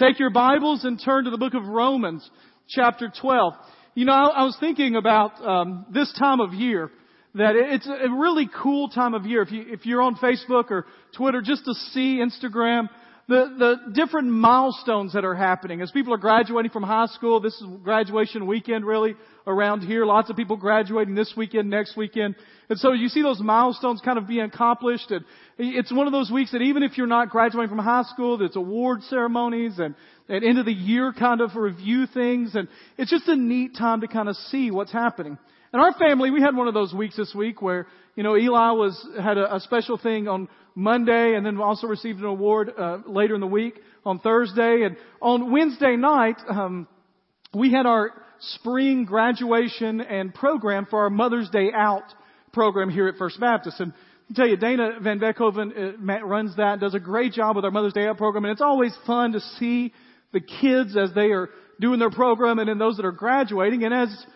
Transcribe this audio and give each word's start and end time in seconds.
take 0.00 0.18
your 0.18 0.30
Bibles 0.30 0.84
and 0.84 1.00
turn 1.04 1.24
to 1.24 1.30
the 1.30 1.36
book 1.36 1.52
of 1.52 1.66
Romans, 1.66 2.28
chapter 2.68 3.12
12. 3.20 3.52
You 3.94 4.06
know, 4.06 4.12
I, 4.12 4.44
was 4.44 4.56
thinking 4.58 4.96
about 4.96 5.46
um, 5.46 5.84
this 5.92 6.10
time 6.18 6.40
of 6.40 6.54
year 6.54 6.90
that 7.34 7.54
it's 7.54 7.86
a 7.86 8.08
really 8.08 8.48
cool 8.62 8.88
time 8.88 9.12
of 9.12 9.26
year. 9.26 9.42
If 9.42 9.52
you 9.52 9.64
if 9.66 9.84
you're 9.84 10.00
on 10.00 10.16
Facebook 10.16 10.70
or 10.70 10.86
Twitter, 11.14 11.42
just 11.42 11.66
to 11.66 11.74
see 11.92 12.18
Instagram, 12.18 12.88
the 13.30 13.54
the 13.58 13.92
different 13.92 14.28
milestones 14.28 15.12
that 15.12 15.24
are 15.24 15.36
happening 15.36 15.80
as 15.80 15.90
people 15.92 16.12
are 16.12 16.18
graduating 16.18 16.72
from 16.72 16.82
high 16.82 17.06
school. 17.06 17.40
This 17.40 17.54
is 17.54 17.66
graduation 17.84 18.46
weekend, 18.48 18.84
really 18.84 19.14
around 19.46 19.82
here. 19.82 20.04
Lots 20.04 20.30
of 20.30 20.36
people 20.36 20.56
graduating 20.56 21.14
this 21.14 21.32
weekend, 21.36 21.70
next 21.70 21.96
weekend. 21.96 22.34
And 22.68 22.78
so 22.78 22.92
you 22.92 23.08
see 23.08 23.22
those 23.22 23.40
milestones 23.40 24.00
kind 24.04 24.18
of 24.18 24.26
being 24.26 24.42
accomplished. 24.42 25.12
And 25.12 25.24
it's 25.58 25.92
one 25.92 26.08
of 26.08 26.12
those 26.12 26.30
weeks 26.30 26.50
that 26.50 26.60
even 26.60 26.82
if 26.82 26.98
you're 26.98 27.06
not 27.06 27.30
graduating 27.30 27.68
from 27.68 27.78
high 27.78 28.02
school, 28.02 28.36
there's 28.36 28.56
award 28.56 29.02
ceremonies 29.04 29.78
and, 29.78 29.94
and 30.28 30.44
end 30.44 30.58
of 30.58 30.66
the 30.66 30.72
year 30.72 31.12
kind 31.16 31.40
of 31.40 31.54
review 31.54 32.06
things. 32.12 32.56
And 32.56 32.66
it's 32.98 33.10
just 33.10 33.28
a 33.28 33.36
neat 33.36 33.76
time 33.76 34.00
to 34.00 34.08
kind 34.08 34.28
of 34.28 34.34
see 34.36 34.72
what's 34.72 34.92
happening. 34.92 35.38
And 35.72 35.80
our 35.80 35.92
family, 35.92 36.30
we 36.30 36.40
had 36.40 36.56
one 36.56 36.68
of 36.68 36.74
those 36.74 36.92
weeks 36.92 37.16
this 37.16 37.32
week 37.34 37.62
where, 37.62 37.86
you 38.16 38.22
know, 38.22 38.36
Eli 38.36 38.72
was, 38.72 39.08
had 39.20 39.38
a, 39.38 39.56
a 39.56 39.60
special 39.60 39.98
thing 39.98 40.26
on 40.26 40.48
Monday 40.74 41.34
and 41.34 41.46
then 41.46 41.58
also 41.58 41.86
received 41.86 42.18
an 42.18 42.26
award, 42.26 42.72
uh, 42.76 42.98
later 43.06 43.34
in 43.34 43.40
the 43.40 43.46
week 43.46 43.74
on 44.04 44.18
Thursday. 44.18 44.82
And 44.82 44.96
on 45.22 45.52
Wednesday 45.52 45.96
night, 45.96 46.36
um, 46.48 46.88
we 47.54 47.72
had 47.72 47.86
our 47.86 48.10
spring 48.40 49.04
graduation 49.04 50.00
and 50.00 50.34
program 50.34 50.86
for 50.88 51.00
our 51.02 51.10
Mother's 51.10 51.50
Day 51.50 51.70
Out 51.74 52.04
program 52.52 52.90
here 52.90 53.06
at 53.06 53.16
First 53.16 53.38
Baptist. 53.38 53.78
And 53.80 53.92
I 54.30 54.34
tell 54.34 54.48
you, 54.48 54.56
Dana 54.56 54.98
Van 55.00 55.20
Beckhoven 55.20 55.94
uh, 55.94 56.24
runs 56.26 56.56
that, 56.56 56.80
does 56.80 56.94
a 56.94 57.00
great 57.00 57.32
job 57.32 57.56
with 57.56 57.64
our 57.64 57.70
Mother's 57.70 57.92
Day 57.92 58.06
Out 58.06 58.16
program, 58.16 58.44
and 58.44 58.52
it's 58.52 58.60
always 58.60 58.96
fun 59.06 59.32
to 59.32 59.40
see 59.40 59.92
the 60.32 60.40
kids 60.40 60.96
as 60.96 61.12
they 61.14 61.30
are 61.30 61.50
doing 61.80 61.98
their 61.98 62.10
program 62.10 62.58
and 62.58 62.68
then 62.68 62.78
those 62.78 62.96
that 62.96 63.06
are 63.06 63.12
graduating. 63.12 63.84
And 63.84 63.92
as 63.92 64.26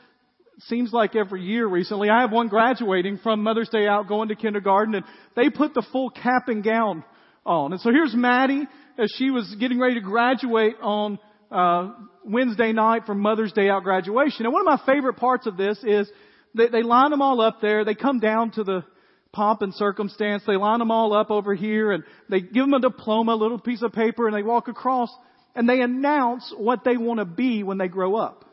seems 0.61 0.93
like 0.93 1.17
every 1.17 1.43
year 1.43 1.67
recently, 1.67 2.09
I 2.11 2.23
have 2.23 2.33
one 2.33 2.49
graduating 2.49 3.19
from 3.19 3.43
Mother's 3.43 3.69
Day 3.69 3.87
Out 3.87 4.09
going 4.09 4.29
to 4.29 4.37
kindergarten, 4.37 4.95
and 4.95 5.05
they 5.37 5.51
put 5.51 5.75
the 5.75 5.85
full 5.93 6.11
cap 6.11 6.49
and 6.49 6.63
gown 6.63 7.05
on. 7.45 7.73
And 7.73 7.81
so 7.81 7.91
here's 7.91 8.15
Maddie 8.15 8.67
as 8.99 9.13
she 9.17 9.31
was 9.31 9.55
getting 9.59 9.79
ready 9.79 9.95
to 9.95 10.01
graduate 10.01 10.77
on 10.81 11.19
uh, 11.51 11.93
Wednesday 12.25 12.73
night 12.73 13.03
for 13.07 13.15
Mother's 13.15 13.53
Day 13.53 13.69
out 13.69 13.83
graduation. 13.83 14.47
And 14.47 14.53
one 14.53 14.67
of 14.67 14.67
my 14.67 14.81
favorite 14.87 15.15
parts 15.15 15.47
of 15.47 15.57
this 15.57 15.79
is 15.83 16.09
they, 16.55 16.69
they 16.69 16.83
line 16.83 17.11
them 17.11 17.23
all 17.23 17.41
up 17.41 17.61
there. 17.61 17.85
They 17.85 17.95
come 17.95 18.21
down 18.21 18.53
to 18.53 18.65
the 18.65 18.85
pomp 19.33 19.63
and 19.63 19.75
circumstance. 19.75 20.43
They 20.47 20.57
line 20.57 20.79
them 20.79 20.91
all 20.91 21.13
up 21.13 21.31
over 21.31 21.55
here 21.55 21.91
and 21.91 22.05
they 22.29 22.41
give 22.41 22.65
them 22.65 22.75
a 22.75 22.81
diploma, 22.81 23.35
a 23.35 23.37
little 23.37 23.59
piece 23.59 23.83
of 23.83 23.93
paper, 23.93 24.27
and 24.27 24.37
they 24.37 24.43
walk 24.43 24.69
across 24.69 25.11
and 25.55 25.69
they 25.69 25.81
announce 25.81 26.53
what 26.57 26.85
they 26.85 26.97
want 26.97 27.19
to 27.19 27.25
be 27.25 27.63
when 27.63 27.79
they 27.79 27.89
grow 27.89 28.17
up. 28.17 28.45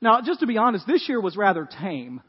Now, 0.00 0.20
just 0.20 0.40
to 0.40 0.46
be 0.46 0.58
honest, 0.58 0.86
this 0.86 1.08
year 1.08 1.20
was 1.20 1.36
rather 1.36 1.68
tame. 1.80 2.20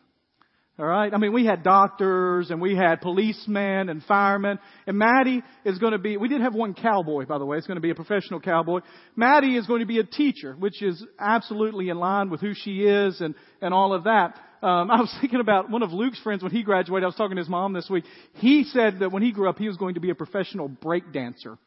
All 0.77 0.85
right. 0.85 1.13
I 1.13 1.17
mean, 1.17 1.31
we 1.31 1.45
had 1.45 1.63
doctors 1.63 2.49
and 2.49 2.59
we 2.59 2.75
had 2.75 2.99
policemen 2.99 3.87
and 3.87 4.03
firemen. 4.03 4.59
And 4.85 4.97
Maddie 4.97 5.41
is 5.63 5.79
going 5.79 5.93
to 5.93 5.97
be, 5.97 6.17
we 6.17 6.27
did 6.27 6.41
have 6.41 6.53
one 6.53 6.73
cowboy, 6.73 7.25
by 7.25 7.37
the 7.37 7.45
way. 7.45 7.57
It's 7.57 7.65
going 7.65 7.77
to 7.77 7.81
be 7.81 7.91
a 7.91 7.95
professional 7.95 8.41
cowboy. 8.41 8.81
Maddie 9.15 9.55
is 9.55 9.67
going 9.67 9.79
to 9.79 9.85
be 9.85 9.99
a 9.99 10.03
teacher, 10.03 10.53
which 10.59 10.81
is 10.81 11.01
absolutely 11.17 11.87
in 11.87 11.97
line 11.97 12.29
with 12.29 12.41
who 12.41 12.53
she 12.53 12.81
is 12.81 13.21
and, 13.21 13.35
and 13.61 13.73
all 13.73 13.93
of 13.93 14.03
that. 14.03 14.37
Um, 14.61 14.91
I 14.91 14.99
was 14.99 15.15
thinking 15.21 15.39
about 15.39 15.69
one 15.69 15.81
of 15.81 15.93
Luke's 15.93 16.19
friends 16.19 16.43
when 16.43 16.51
he 16.51 16.61
graduated. 16.61 17.05
I 17.05 17.07
was 17.07 17.15
talking 17.15 17.37
to 17.37 17.41
his 17.41 17.49
mom 17.49 17.71
this 17.71 17.89
week. 17.89 18.03
He 18.33 18.65
said 18.65 18.99
that 18.99 19.13
when 19.13 19.23
he 19.23 19.31
grew 19.31 19.47
up, 19.47 19.57
he 19.57 19.69
was 19.69 19.77
going 19.77 19.93
to 19.93 20.01
be 20.01 20.09
a 20.09 20.15
professional 20.15 20.67
break 20.67 21.13
dancer, 21.13 21.57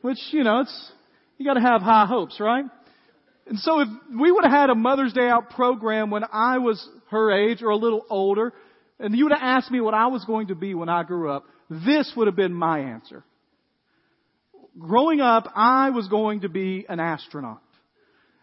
which, 0.00 0.18
you 0.32 0.42
know, 0.42 0.62
it's, 0.62 0.92
you 1.36 1.46
got 1.46 1.54
to 1.54 1.60
have 1.60 1.80
high 1.80 2.06
hopes, 2.06 2.40
right? 2.40 2.64
And 3.48 3.58
so 3.58 3.80
if 3.80 3.88
we 4.20 4.30
would 4.30 4.44
have 4.44 4.52
had 4.52 4.70
a 4.70 4.74
Mother's 4.74 5.12
Day 5.12 5.28
out 5.28 5.50
program 5.50 6.10
when 6.10 6.22
I 6.30 6.58
was 6.58 6.86
her 7.10 7.32
age 7.32 7.62
or 7.62 7.70
a 7.70 7.76
little 7.76 8.04
older, 8.10 8.52
and 9.00 9.16
you 9.16 9.24
would 9.24 9.32
have 9.32 9.42
asked 9.42 9.70
me 9.70 9.80
what 9.80 9.94
I 9.94 10.08
was 10.08 10.24
going 10.24 10.48
to 10.48 10.54
be 10.54 10.74
when 10.74 10.88
I 10.88 11.02
grew 11.02 11.30
up, 11.30 11.44
this 11.70 12.12
would 12.16 12.26
have 12.26 12.36
been 12.36 12.52
my 12.52 12.80
answer. 12.80 13.24
Growing 14.78 15.20
up, 15.20 15.50
I 15.56 15.90
was 15.90 16.08
going 16.08 16.42
to 16.42 16.48
be 16.48 16.84
an 16.88 17.00
astronaut. 17.00 17.62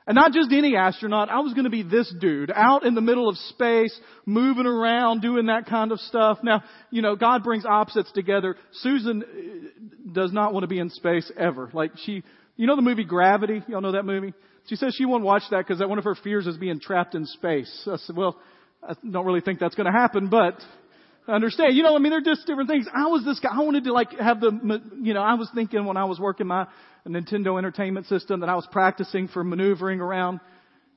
And 0.08 0.16
not 0.16 0.34
just 0.34 0.52
any 0.52 0.76
astronaut, 0.76 1.30
I 1.30 1.40
was 1.40 1.54
going 1.54 1.64
to 1.64 1.72
be 1.72 1.82
this 1.82 2.14
dude 2.20 2.52
out 2.54 2.86
in 2.86 2.94
the 2.94 3.02
middle 3.02 3.28
of 3.28 3.38
space, 3.38 3.98
moving 4.26 4.68
around, 4.68 5.22
doing 5.22 5.48
that 5.48 5.66
kind 5.66 5.92
of 5.92 6.00
stuff. 6.00 6.40
Now, 6.44 6.64
you 6.92 7.02
know, 7.02 7.16
God 7.16 7.44
brings 7.44 7.66
opposites 7.66 8.12
together. 8.12 8.56
Susan 8.72 9.24
uh, 9.24 10.12
does 10.12 10.32
not 10.32 10.54
want 10.54 10.64
to 10.64 10.68
be 10.68 10.78
in 10.78 10.92
space 10.92 11.32
ever. 11.36 11.72
Like 11.74 11.92
she, 12.04 12.24
you 12.56 12.68
know 12.68 12.76
the 12.76 12.82
movie 12.82 13.04
Gravity? 13.04 13.64
Y'all 13.68 13.82
know 13.82 13.94
that 13.94 14.06
movie? 14.06 14.34
She 14.68 14.76
says 14.76 14.96
she 14.98 15.06
won't 15.06 15.24
watch 15.24 15.44
that 15.52 15.68
because 15.68 15.80
one 15.88 15.98
of 15.98 16.06
her 16.06 16.16
fears 16.16 16.48
is 16.48 16.58
being 16.58 16.80
trapped 16.80 17.16
in 17.16 17.26
space. 17.26 17.88
I 17.92 17.98
said, 17.98 18.16
well, 18.16 18.40
I 18.82 18.94
don't 19.10 19.26
really 19.26 19.42
think 19.42 19.60
that's 19.60 19.76
going 19.76 19.86
to 19.86 19.98
happen, 19.98 20.28
but 20.30 20.56
understand. 21.28 21.76
You 21.76 21.84
know, 21.84 21.96
I 21.96 22.00
mean, 22.00 22.12
they're 22.12 22.22
just 22.22 22.48
different 22.48 22.70
things. 22.70 22.88
I 22.94 23.08
was 23.08 23.24
this 23.24 23.40
guy. 23.40 23.50
I 23.54 23.62
wanted 23.62 23.84
to 23.86 23.94
like 23.94 24.12
have 24.20 24.40
the, 24.40 24.82
you 25.02 25.14
know, 25.14 25.22
I 25.22 25.36
was 25.36 25.50
thinking 25.54 25.86
when 25.86 25.98
I 25.98 26.06
was 26.06 26.20
working 26.20 26.48
my 26.48 26.68
Nintendo 27.08 27.58
Entertainment 27.58 28.08
System 28.08 28.40
that 28.40 28.50
I 28.50 28.56
was 28.56 28.68
practicing 28.72 29.28
for 29.28 29.44
maneuvering 29.44 30.02
around 30.02 30.40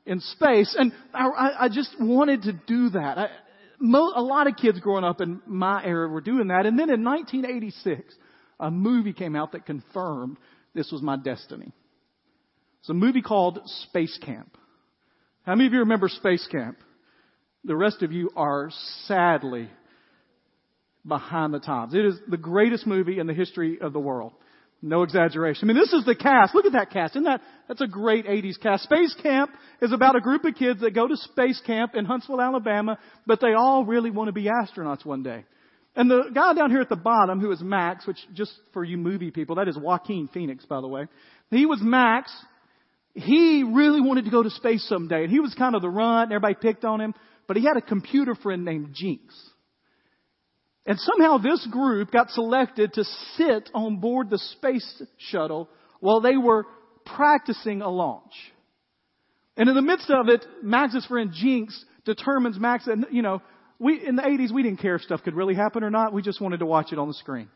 in 0.07 0.21
space, 0.21 0.75
and 0.79 0.93
I, 1.13 1.51
I 1.61 1.69
just 1.69 1.95
wanted 2.01 2.43
to 2.43 2.53
do 2.67 2.89
that. 2.91 3.19
I, 3.19 3.29
mo- 3.79 4.13
a 4.15 4.23
lot 4.23 4.47
of 4.47 4.57
kids 4.57 4.81
growing 4.81 5.05
up 5.05 5.21
in 5.21 5.43
my 5.47 5.85
era 5.85 6.09
were 6.09 6.23
doing 6.23 6.49
that, 6.49 6.65
and 6.65 6.79
then 6.79 6.89
in 6.89 7.05
1986, 7.05 8.15
a 8.59 8.71
movie 8.71 9.13
came 9.13 9.37
out 9.37 9.53
that 9.53 9.67
confirmed 9.67 10.39
this 10.79 10.93
was 10.93 11.03
my 11.03 11.17
destiny. 11.17 11.73
It's 12.81 12.89
a 12.89 12.95
movie 12.95 13.21
called 13.21 13.59
Space 13.89 14.17
Camp. 14.25 14.57
How 15.45 15.57
many 15.57 15.67
of 15.67 15.73
you 15.73 15.81
remember 15.81 16.09
Space 16.09 16.47
Camp? 16.53 16.79
The 17.65 17.75
rest 17.75 18.03
of 18.03 18.13
you 18.13 18.31
are 18.37 18.71
sadly 19.07 19.69
behind 21.05 21.53
the 21.53 21.59
times. 21.59 21.95
It 21.95 22.05
is 22.05 22.15
the 22.29 22.37
greatest 22.37 22.87
movie 22.87 23.19
in 23.19 23.27
the 23.27 23.35
history 23.35 23.81
of 23.81 23.93
the 23.93 23.99
world. 23.99 24.33
No 24.81 25.03
exaggeration. 25.03 25.69
I 25.69 25.73
mean, 25.73 25.83
this 25.83 25.93
is 25.93 26.05
the 26.05 26.15
cast. 26.15 26.55
Look 26.55 26.65
at 26.65 26.73
that 26.73 26.93
cast. 26.93 27.15
Isn't 27.15 27.25
that, 27.25 27.41
that's 27.67 27.81
a 27.81 27.89
great 27.89 28.27
80s 28.27 28.61
cast. 28.63 28.85
Space 28.85 29.17
Camp 29.21 29.51
is 29.83 29.93
about 29.93 30.15
a 30.15 30.21
group 30.21 30.45
of 30.45 30.55
kids 30.55 30.83
that 30.83 30.95
go 30.95 31.09
to 31.09 31.17
space 31.17 31.61
camp 31.67 31.97
in 31.97 32.05
Huntsville, 32.05 32.41
Alabama, 32.41 33.01
but 33.27 33.41
they 33.41 33.55
all 33.55 33.85
really 33.85 34.13
want 34.13 34.29
to 34.29 34.33
be 34.33 34.45
astronauts 34.45 35.05
one 35.05 35.25
day. 35.25 35.45
And 35.99 36.09
the 36.09 36.31
guy 36.33 36.55
down 36.55 36.71
here 36.71 36.81
at 36.81 36.89
the 36.89 36.95
bottom, 36.95 37.41
who 37.41 37.51
is 37.51 37.61
Max, 37.61 38.07
which 38.07 38.19
just 38.33 38.53
for 38.73 38.85
you 38.85 38.97
movie 38.97 39.33
people, 39.33 39.57
that 39.57 39.67
is 39.67 39.77
Joaquin 39.77 40.29
Phoenix, 40.33 40.65
by 40.65 40.81
the 40.81 40.87
way. 40.87 41.09
He 41.51 41.67
was 41.67 41.81
Max, 41.83 42.33
he 43.15 43.65
really 43.65 44.01
wanted 44.01 44.25
to 44.27 44.31
go 44.31 44.45
to 44.45 44.51
space 44.51 44.89
someday. 44.89 45.25
And 45.25 45.31
he 45.33 45.41
was 45.41 45.53
kind 45.59 45.75
of 45.75 45.83
the 45.83 45.89
runt, 45.89 46.31
and 46.31 46.33
everybody 46.35 46.55
picked 46.55 46.85
on 46.85 47.01
him. 47.01 47.15
But 47.49 47.57
he 47.57 47.65
had 47.65 47.77
a 47.77 47.83
computer 47.83 48.37
friend 48.37 48.65
named 48.65 48.91
Jinx. 48.95 49.35
And 50.87 51.01
somehow 51.01 51.39
this 51.39 51.67
group 51.69 52.13
got 52.13 52.31
selected 52.31 52.93
to 52.93 53.03
sit 53.37 53.69
on 53.75 53.99
board 53.99 54.31
the 54.31 54.39
space 54.39 55.03
shuttle 55.17 55.69
while 55.99 56.21
they 56.21 56.37
were 56.37 56.65
practicing 57.05 57.83
a 57.83 57.89
launch. 57.89 58.33
And 59.57 59.69
in 59.69 59.75
the 59.75 59.83
midst 59.83 60.11
of 60.11 60.29
it, 60.29 60.47
Max's 60.63 61.05
friend 61.07 61.33
Jinx 61.35 61.85
determines 62.05 62.57
Max, 62.57 62.87
and 62.87 63.05
you 63.11 63.23
know, 63.23 63.43
we, 63.79 64.05
in 64.05 64.17
the 64.17 64.23
80s, 64.23 64.53
we 64.53 64.63
didn't 64.63 64.81
care 64.81 64.97
if 64.97 65.03
stuff 65.03 65.23
could 65.23 65.35
really 65.35 65.55
happen 65.55 65.85
or 65.85 65.91
not. 65.91 66.13
We 66.13 66.23
just 66.23 66.41
wanted 66.41 66.59
to 66.59 66.67
watch 66.67 66.93
it 66.93 66.99
on 66.99 67.09
the 67.09 67.15
screen. 67.15 67.49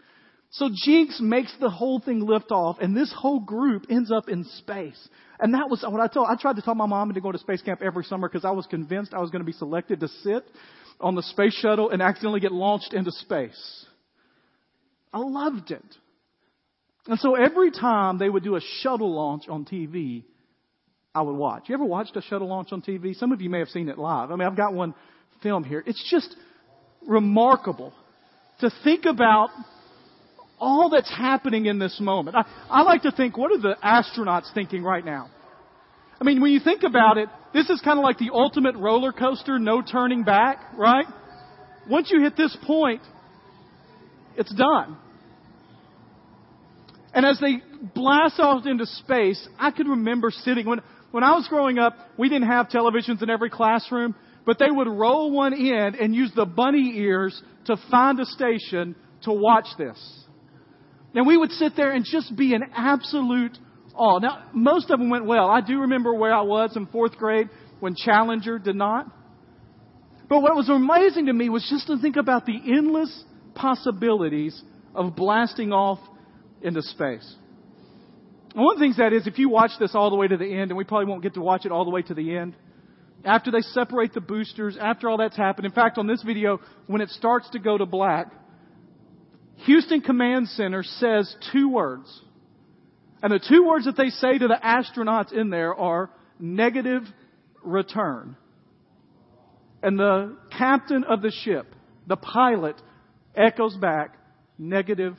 So 0.50 0.69
Jinx 0.72 1.19
makes 1.21 1.53
the 1.60 1.71
whole 1.71 1.99
thing 1.99 2.21
lift 2.21 2.50
off, 2.50 2.77
and 2.81 2.97
this 2.97 3.12
whole 3.16 3.41
group 3.41 3.87
ends 3.88 4.12
up 4.12 4.28
in 4.28 4.44
space. 4.44 5.09
And 5.41 5.55
that 5.55 5.69
was 5.71 5.83
what 5.83 6.00
I 6.00 6.06
told. 6.09 6.28
I 6.31 6.37
tried 6.37 6.56
to 6.56 6.62
tell 6.62 6.75
my 6.75 6.87
mom 6.87 7.12
to 7.15 7.21
go 7.21 7.33
to 7.33 7.38
space 7.38 7.62
camp 7.62 7.81
every 7.83 8.05
summer 8.05 8.28
because 8.28 8.44
I 8.44 8.50
was 8.50 8.66
convinced 8.66 9.15
I 9.15 9.21
was 9.21 9.31
going 9.31 9.41
to 9.41 9.47
be 9.47 9.53
selected 9.53 10.00
to 10.00 10.09
sit 10.09 10.44
on 11.00 11.15
the 11.15 11.22
space 11.22 11.55
shuttle 11.55 11.91
and 11.91 12.03
accidentally 12.03 12.41
get 12.41 12.53
launched 12.53 12.93
into 12.93 13.10
space. 13.12 13.87
I 15.12 15.19
loved 15.19 15.71
it. 15.71 15.84
And 17.06 17.19
so 17.19 17.34
every 17.34 17.71
time 17.71 18.19
they 18.19 18.28
would 18.28 18.44
do 18.44 18.54
a 18.54 18.60
shuttle 18.83 19.12
launch 19.12 19.49
on 19.49 19.65
TV, 19.65 20.25
I 21.15 21.22
would 21.22 21.36
watch. 21.36 21.65
You 21.68 21.75
ever 21.75 21.84
watched 21.84 22.16
a 22.16 22.22
shuttle 22.22 22.48
launch 22.48 22.68
on 22.72 22.83
TV? 22.83 23.16
Some 23.16 23.33
of 23.33 23.41
you 23.41 23.51
may 23.51 23.59
have 23.59 23.68
seen 23.68 23.89
it 23.89 23.98
live. 23.98 24.30
I 24.30 24.36
mean, 24.36 24.47
I've 24.47 24.57
got 24.57 24.72
one 24.72 24.95
film 25.42 25.65
here. 25.65 25.83
It's 25.86 26.03
just 26.10 26.34
remarkable 27.06 27.92
to 28.60 28.71
think 28.84 29.04
about 29.04 29.50
all 30.59 30.91
that's 30.91 31.10
happening 31.10 31.66
in 31.66 31.78
this 31.78 31.98
moment. 32.00 32.36
I, 32.36 32.44
I 32.71 32.83
like 32.83 33.03
to 33.03 33.12
think, 33.12 33.36
what 33.36 33.50
are 33.50 33.59
the 33.59 33.77
astronauts 33.83 34.53
thinking 34.54 34.83
right 34.83 35.04
now? 35.04 35.28
I 36.21 36.24
mean, 36.24 36.41
when 36.41 36.53
you 36.53 36.60
think 36.60 36.84
about 36.84 37.18
it, 37.18 37.28
this 37.53 37.68
is 37.68 37.80
kind 37.80 37.98
of 37.98 38.04
like 38.04 38.18
the 38.18 38.30
ultimate 38.33 38.77
roller 38.77 39.12
coaster, 39.12 39.59
no 39.59 39.83
turning 39.83 40.22
back, 40.22 40.59
right? 40.77 41.06
Once 41.91 42.10
you 42.12 42.21
hit 42.22 42.36
this 42.36 42.56
point, 42.65 43.03
it's 44.36 44.54
done. 44.54 44.97
And 47.12 47.27
as 47.27 47.41
they 47.41 47.60
blast 47.94 48.39
off 48.39 48.65
into 48.66 48.86
space, 48.86 49.47
I 49.59 49.72
could 49.72 49.89
remember 49.89 50.30
sitting 50.30 50.65
when 50.65 50.80
when 51.12 51.22
I 51.22 51.33
was 51.33 51.47
growing 51.47 51.78
up, 51.78 51.94
we 52.18 52.28
didn't 52.30 52.48
have 52.48 52.68
televisions 52.68 53.22
in 53.22 53.28
every 53.28 53.50
classroom, 53.50 54.15
but 54.44 54.59
they 54.59 54.71
would 54.71 54.89
roll 54.89 55.30
one 55.30 55.53
in 55.53 55.94
and 56.00 56.15
use 56.15 56.33
the 56.34 56.47
bunny 56.47 56.94
ears 56.97 57.41
to 57.66 57.77
find 57.91 58.18
a 58.21 58.24
station 58.24 58.97
to 59.22 59.33
watch 59.33 59.66
this. 59.78 59.98
And 61.15 61.27
we 61.27 61.36
would 61.36 61.50
sit 61.53 61.74
there 61.77 61.92
and 61.92 62.04
just 62.04 62.34
be 62.36 62.54
in 62.54 62.62
absolute 62.74 63.56
awe. 63.94 64.18
Now, 64.18 64.44
most 64.53 64.91
of 64.91 64.98
them 64.98 65.10
went 65.10 65.27
well. 65.27 65.48
I 65.48 65.60
do 65.60 65.80
remember 65.80 66.15
where 66.15 66.34
I 66.34 66.42
was 66.42 66.77
in 66.77 66.86
fourth 66.86 67.16
grade 67.16 67.48
when 67.80 67.94
Challenger 67.94 68.59
did 68.59 68.77
not. 68.77 69.06
But 70.28 70.41
what 70.41 70.56
was 70.56 70.68
amazing 70.68 71.27
to 71.27 71.33
me 71.33 71.50
was 71.50 71.66
just 71.68 71.86
to 71.89 71.98
think 71.98 72.16
about 72.16 72.47
the 72.47 72.56
endless 72.56 73.24
possibilities 73.54 74.60
of 74.94 75.15
blasting 75.15 75.72
off 75.72 75.98
into 76.62 76.80
space. 76.80 77.36
And 78.54 78.65
one 78.65 78.77
of 78.77 78.78
the 78.78 78.84
things 78.84 78.97
that 78.97 79.12
is, 79.12 79.27
if 79.27 79.39
you 79.39 79.48
watch 79.48 79.72
this 79.78 79.94
all 79.94 80.10
the 80.10 80.16
way 80.16 80.28
to 80.28 80.36
the 80.36 80.47
end, 80.47 80.71
and 80.71 80.77
we 80.77 80.84
probably 80.84 81.06
won't 81.06 81.22
get 81.22 81.34
to 81.34 81.41
watch 81.41 81.66
it 81.66 81.72
all 81.72 81.84
the 81.84 81.91
way 81.91 82.03
to 82.03 82.15
the 82.15 82.36
end, 82.36 82.54
after 83.24 83.51
they 83.51 83.60
separate 83.60 84.13
the 84.15 84.21
boosters, 84.21 84.77
after 84.80 85.09
all 85.09 85.16
that's 85.16 85.36
happened, 85.36 85.66
in 85.66 85.72
fact, 85.72 85.98
on 85.98 86.07
this 86.07 86.22
video, 86.22 86.60
when 86.86 87.01
it 87.01 87.10
starts 87.10 87.48
to 87.51 87.59
go 87.59 87.78
to 87.78 87.86
black, 87.86 88.33
Houston 89.66 90.01
Command 90.01 90.48
Center 90.48 90.83
says 90.83 91.34
two 91.53 91.69
words. 91.69 92.21
And 93.22 93.33
the 93.33 93.39
two 93.39 93.65
words 93.65 93.84
that 93.84 93.97
they 93.97 94.09
say 94.09 94.39
to 94.39 94.48
the 94.48 94.59
astronauts 94.63 95.33
in 95.33 95.51
there 95.51 95.74
are 95.74 96.10
negative 96.41 97.03
return. 97.63 98.36
And 99.83 99.98
the 99.98 100.36
captain 100.57 101.04
of 101.04 101.22
the 101.22 101.30
ship, 101.30 101.66
the 102.09 102.16
pilot, 102.16 102.80
echoes 103.36 103.77
back, 103.77 104.16
negative 104.59 105.15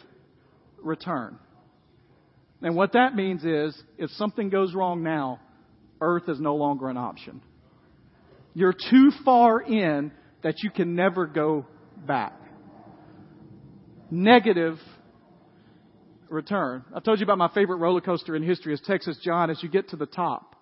return. 0.81 1.39
And 2.61 2.75
what 2.75 2.93
that 2.93 3.15
means 3.15 3.43
is, 3.43 3.81
if 3.97 4.09
something 4.11 4.49
goes 4.49 4.73
wrong 4.73 5.03
now, 5.03 5.39
Earth 6.01 6.27
is 6.27 6.39
no 6.39 6.55
longer 6.55 6.89
an 6.89 6.97
option. 6.97 7.41
You're 8.53 8.73
too 8.73 9.11
far 9.25 9.61
in 9.61 10.11
that 10.43 10.61
you 10.63 10.69
can 10.69 10.95
never 10.95 11.25
go 11.25 11.65
back. 12.05 12.39
Negative 14.11 14.77
return. 16.29 16.83
I've 16.93 17.03
told 17.03 17.19
you 17.19 17.23
about 17.23 17.37
my 17.37 17.49
favorite 17.53 17.77
roller 17.77 18.01
coaster 18.01 18.35
in 18.35 18.43
history 18.43 18.73
is 18.73 18.81
Texas 18.85 19.17
Giant. 19.23 19.51
As 19.51 19.61
you 19.63 19.69
get 19.69 19.89
to 19.89 19.95
the 19.95 20.05
top, 20.05 20.55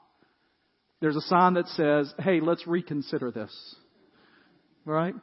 there's 1.00 1.16
a 1.16 1.22
sign 1.22 1.56
that 1.56 1.68
says, 1.70 2.14
hey, 2.20 2.40
let's 2.42 2.68
reconsider 2.68 3.32
this. 3.32 3.52
Right? 4.86 5.16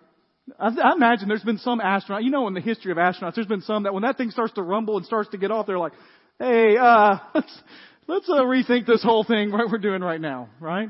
I, 0.58 0.66
I 0.66 0.92
imagine 0.94 1.28
there's 1.28 1.42
been 1.42 1.58
some 1.58 1.80
astronaut, 1.80 2.24
you 2.24 2.30
know 2.30 2.48
in 2.48 2.54
the 2.54 2.60
history 2.60 2.90
of 2.90 2.98
astronauts, 2.98 3.34
there's 3.34 3.46
been 3.46 3.62
some 3.62 3.84
that 3.84 3.94
when 3.94 4.02
that 4.02 4.16
thing 4.16 4.30
starts 4.30 4.54
to 4.54 4.62
rumble 4.62 4.96
and 4.96 5.06
starts 5.06 5.30
to 5.30 5.38
get 5.38 5.50
off, 5.50 5.66
they're 5.66 5.78
like, 5.78 5.92
hey, 6.38 6.76
uh, 6.76 7.18
let's, 7.34 7.62
let's 8.06 8.28
uh, 8.28 8.42
rethink 8.42 8.86
this 8.86 9.02
whole 9.02 9.24
thing, 9.24 9.52
what 9.52 9.70
we're 9.70 9.78
doing 9.78 10.02
right 10.02 10.20
now, 10.20 10.48
right? 10.60 10.88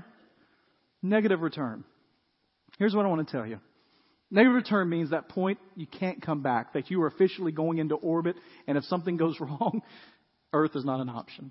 Negative 1.03 1.41
return. 1.41 1.85
Here's 2.79 2.95
what 2.95 3.05
I 3.05 3.09
want 3.09 3.27
to 3.27 3.33
tell 3.33 3.47
you. 3.47 3.61
Negative 4.31 4.55
return 4.55 4.89
means 4.89 5.11
that 5.11 5.29
point 5.29 5.59
you 5.75 5.87
can't 5.87 6.21
come 6.21 6.43
back, 6.43 6.75
that 6.75 6.91
you 6.91 7.03
are 7.03 7.07
officially 7.07 7.53
going 7.53 7.79
into 7.79 7.95
orbit, 7.95 8.37
and 8.67 8.77
if 8.77 8.85
something 8.85 9.17
goes 9.17 9.37
wrong, 9.41 9.83
Earth 10.53 10.77
is 10.77 10.85
not 10.85 11.01
an 11.01 11.09
option. 11.09 11.51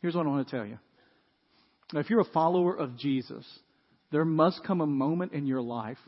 Here's 0.00 0.14
what 0.14 0.26
I 0.26 0.28
want 0.28 0.48
to 0.48 0.56
tell 0.56 0.66
you. 0.66 0.78
Now, 1.92 2.00
if 2.00 2.08
you're 2.08 2.20
a 2.20 2.24
follower 2.24 2.74
of 2.74 2.96
Jesus, 2.96 3.46
there 4.10 4.24
must 4.24 4.64
come 4.64 4.80
a 4.80 4.86
moment 4.86 5.32
in 5.32 5.46
your 5.46 5.60
life 5.60 5.98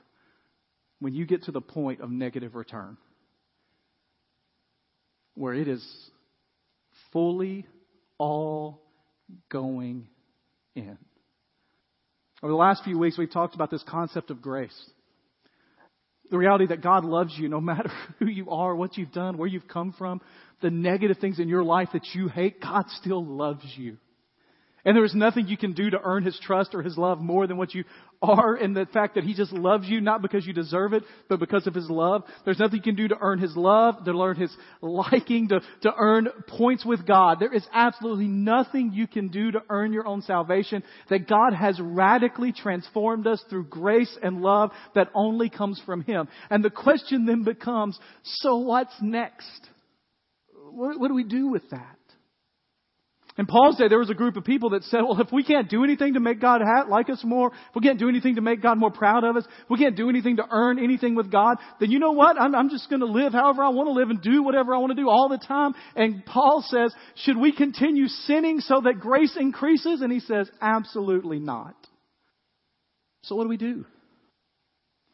when 1.00 1.12
you 1.12 1.26
get 1.26 1.44
to 1.44 1.53
the 1.53 1.61
point 1.61 2.00
of 2.00 2.11
negative 2.11 2.55
return, 2.55 2.97
where 5.35 5.53
it 5.53 5.69
is 5.69 5.85
fully 7.12 7.67
all 8.19 8.81
going 9.50 10.09
in. 10.75 10.97
Over 12.44 12.52
the 12.52 12.58
last 12.58 12.85
few 12.85 12.99
weeks, 12.99 13.17
we've 13.17 13.32
talked 13.32 13.55
about 13.55 13.70
this 13.70 13.82
concept 13.88 14.31
of 14.31 14.43
grace. 14.43 14.79
The 16.31 16.37
reality 16.37 16.67
that 16.67 16.82
God 16.82 17.02
loves 17.02 17.32
you 17.38 17.49
no 17.49 17.58
matter 17.58 17.91
who 18.19 18.26
you 18.26 18.50
are, 18.50 18.76
what 18.76 18.99
you've 18.99 19.12
done, 19.12 19.38
where 19.38 19.49
you've 19.49 19.67
come 19.67 19.94
from, 19.96 20.20
the 20.61 20.69
negative 20.69 21.17
things 21.17 21.38
in 21.38 21.49
your 21.49 21.64
life 21.64 21.88
that 21.94 22.05
you 22.12 22.29
hate, 22.29 22.61
God 22.61 22.85
still 23.00 23.25
loves 23.25 23.64
you. 23.76 23.96
And 24.85 24.95
there 24.95 25.05
is 25.05 25.15
nothing 25.15 25.49
you 25.49 25.57
can 25.57 25.73
do 25.73 25.89
to 25.91 26.01
earn 26.03 26.25
His 26.25 26.39
trust 26.43 26.75
or 26.75 26.83
His 26.83 26.99
love 26.99 27.21
more 27.21 27.47
than 27.47 27.57
what 27.57 27.75
you 27.75 27.85
are 28.21 28.55
in 28.57 28.75
the 28.75 28.87
fact 28.87 29.15
that 29.15 29.25
He 29.25 29.33
just 29.33 29.53
loves 29.53 29.89
you, 29.89 30.01
not 30.01 30.21
because 30.21 30.47
you 30.47 30.53
deserve 30.53 30.93
it, 30.93 31.05
but 31.29 31.41
because 31.41 31.67
of 31.67 31.75
His 31.75 31.89
love. 31.89 32.23
There's 32.45 32.59
nothing 32.59 32.77
you 32.77 32.83
can 32.83 32.95
do 32.95 33.09
to 33.09 33.17
earn 33.19 33.39
His 33.39 33.57
love, 33.57 34.05
to 34.05 34.13
learn 34.13 34.37
His 34.37 34.55
liking, 34.83 35.49
to, 35.49 35.61
to 35.83 35.93
earn 35.97 36.29
points 36.49 36.85
with 36.85 37.07
God. 37.07 37.41
There 37.41 37.53
is 37.53 37.67
absolutely 37.73 38.29
nothing 38.29 38.91
you 38.93 39.07
can 39.07 39.29
do 39.29 39.53
to 39.53 39.63
earn 39.71 39.93
your 39.93 40.07
own 40.07 40.21
salvation. 40.23 40.83
That 41.09 41.29
God 41.29 41.55
has 41.55 41.81
radically 41.81 42.53
transformed 42.53 43.27
us 43.27 43.43
through 43.49 43.69
grace 43.69 44.15
and 44.23 44.43
love 44.43 44.71
that 44.95 45.09
only 45.15 45.49
comes 45.49 45.81
from 45.87 46.03
Him. 46.03 46.29
And 46.51 46.63
the 46.63 46.71
question 46.71 47.25
then 47.25 47.43
becomes, 47.43 47.99
so 48.23 48.57
what's 48.59 48.95
next? 49.01 49.69
What, 50.71 51.01
what 51.01 51.09
do 51.09 51.15
we 51.15 51.25
do 51.25 51.49
with 51.49 51.71
that? 51.71 51.97
In 53.37 53.47
Paul's 53.47 53.77
day, 53.77 53.89
there 53.89 53.99
was 53.99 54.11
a 54.11 54.15
group 54.15 54.37
of 54.37 54.45
people 54.45 54.71
that 54.71 54.85
said, 54.85 55.01
well, 55.03 55.21
if 55.21 55.33
we 55.33 55.43
can't 55.43 55.69
do 55.69 55.83
anything 55.83 56.15
to 56.15 56.21
make 56.21 56.41
God 56.41 56.63
like 56.89 57.11
us 57.11 57.21
more, 57.25 57.49
if 57.49 57.75
we 57.75 57.83
can't 57.83 57.99
do 57.99 58.09
anything 58.09 58.37
to 58.37 58.41
make 58.41 58.63
God 58.63 58.79
more 58.79 58.93
proud 58.93 59.25
of 59.25 59.37
us, 59.37 59.45
if 59.45 59.71
we 59.71 59.77
can't 59.77 59.97
do 59.97 60.09
anything 60.09 60.37
to 60.37 60.45
earn 60.49 60.79
anything 60.79 61.17
with 61.17 61.33
God, 61.33 61.57
then 61.81 61.91
you 61.91 61.99
know 61.99 62.13
what? 62.13 62.41
I'm, 62.41 62.55
I'm 62.55 62.71
just 62.71 62.89
going 62.89 63.01
to 63.01 63.07
live 63.07 63.33
however 63.33 63.65
I 63.65 63.71
want 63.71 63.89
to 63.89 63.93
live 63.93 64.11
and 64.11 64.23
do 64.23 64.45
whatever 64.45 64.73
I 64.73 64.79
want 64.79 64.91
to 64.91 65.03
do 65.03 65.09
all 65.09 65.29
the 65.29 65.45
time. 65.45 65.75
And 65.97 66.25
Paul 66.25 66.65
says, 66.69 66.95
should 67.17 67.37
we 67.37 67.51
continue 67.51 68.07
sinning 68.07 68.61
so 68.61 68.81
that 68.85 69.01
grace 69.01 69.37
increases? 69.39 70.01
And 70.01 70.13
he 70.13 70.21
says, 70.21 70.49
absolutely 70.61 71.41
not. 71.41 71.75
So 73.23 73.35
what 73.35 73.45
do 73.45 73.49
we 73.49 73.57
do? 73.57 73.85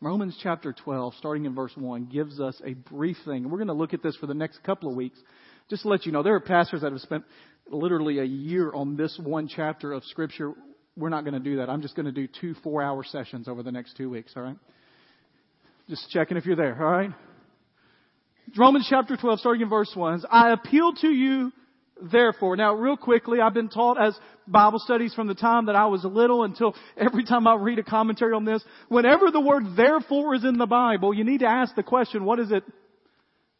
Romans 0.02 0.38
chapter 0.42 0.74
12, 0.74 1.14
starting 1.18 1.46
in 1.46 1.54
verse 1.54 1.72
1, 1.74 2.06
gives 2.06 2.38
us 2.38 2.60
a 2.64 2.74
brief 2.74 3.16
thing. 3.24 3.48
We're 3.48 3.58
going 3.58 3.68
to 3.68 3.74
look 3.74 3.94
at 3.94 4.02
this 4.02 4.16
for 4.16 4.26
the 4.26 4.34
next 4.34 4.62
couple 4.62 4.90
of 4.90 4.96
weeks. 4.96 5.18
Just 5.70 5.82
to 5.82 5.88
let 5.88 6.04
you 6.04 6.10
know, 6.10 6.22
there 6.22 6.34
are 6.34 6.40
pastors 6.40 6.80
that 6.80 6.90
have 6.90 7.00
spent 7.00 7.24
literally 7.70 8.18
a 8.18 8.24
year 8.24 8.72
on 8.72 8.96
this 8.96 9.18
one 9.22 9.48
chapter 9.48 9.92
of 9.92 10.04
Scripture. 10.04 10.52
We're 10.96 11.08
not 11.08 11.24
going 11.24 11.34
to 11.34 11.40
do 11.40 11.56
that. 11.56 11.70
I'm 11.70 11.82
just 11.82 11.96
going 11.96 12.06
to 12.06 12.12
do 12.12 12.28
two 12.40 12.54
four 12.62 12.82
hour 12.82 13.04
sessions 13.04 13.48
over 13.48 13.62
the 13.62 13.72
next 13.72 13.96
two 13.96 14.10
weeks, 14.10 14.32
all 14.36 14.42
right? 14.42 14.56
Just 15.88 16.10
checking 16.10 16.36
if 16.36 16.46
you're 16.46 16.56
there, 16.56 16.76
all 16.80 16.90
right? 16.90 17.10
Romans 18.56 18.86
chapter 18.88 19.16
12, 19.16 19.40
starting 19.40 19.62
in 19.62 19.68
verse 19.68 19.90
1. 19.94 20.24
I 20.30 20.50
appeal 20.52 20.92
to 21.00 21.08
you, 21.08 21.52
therefore. 22.10 22.56
Now, 22.56 22.74
real 22.74 22.96
quickly, 22.96 23.40
I've 23.40 23.54
been 23.54 23.68
taught 23.68 24.00
as 24.00 24.18
Bible 24.46 24.80
studies 24.80 25.14
from 25.14 25.28
the 25.28 25.34
time 25.34 25.66
that 25.66 25.76
I 25.76 25.86
was 25.86 26.04
little 26.04 26.42
until 26.42 26.74
every 26.96 27.24
time 27.24 27.46
I 27.46 27.54
read 27.54 27.78
a 27.78 27.84
commentary 27.84 28.32
on 28.32 28.44
this. 28.44 28.62
Whenever 28.88 29.30
the 29.30 29.40
word 29.40 29.76
therefore 29.76 30.34
is 30.34 30.44
in 30.44 30.58
the 30.58 30.66
Bible, 30.66 31.14
you 31.14 31.24
need 31.24 31.40
to 31.40 31.46
ask 31.46 31.74
the 31.74 31.82
question, 31.82 32.24
what 32.24 32.40
is 32.40 32.50
it 32.50 32.64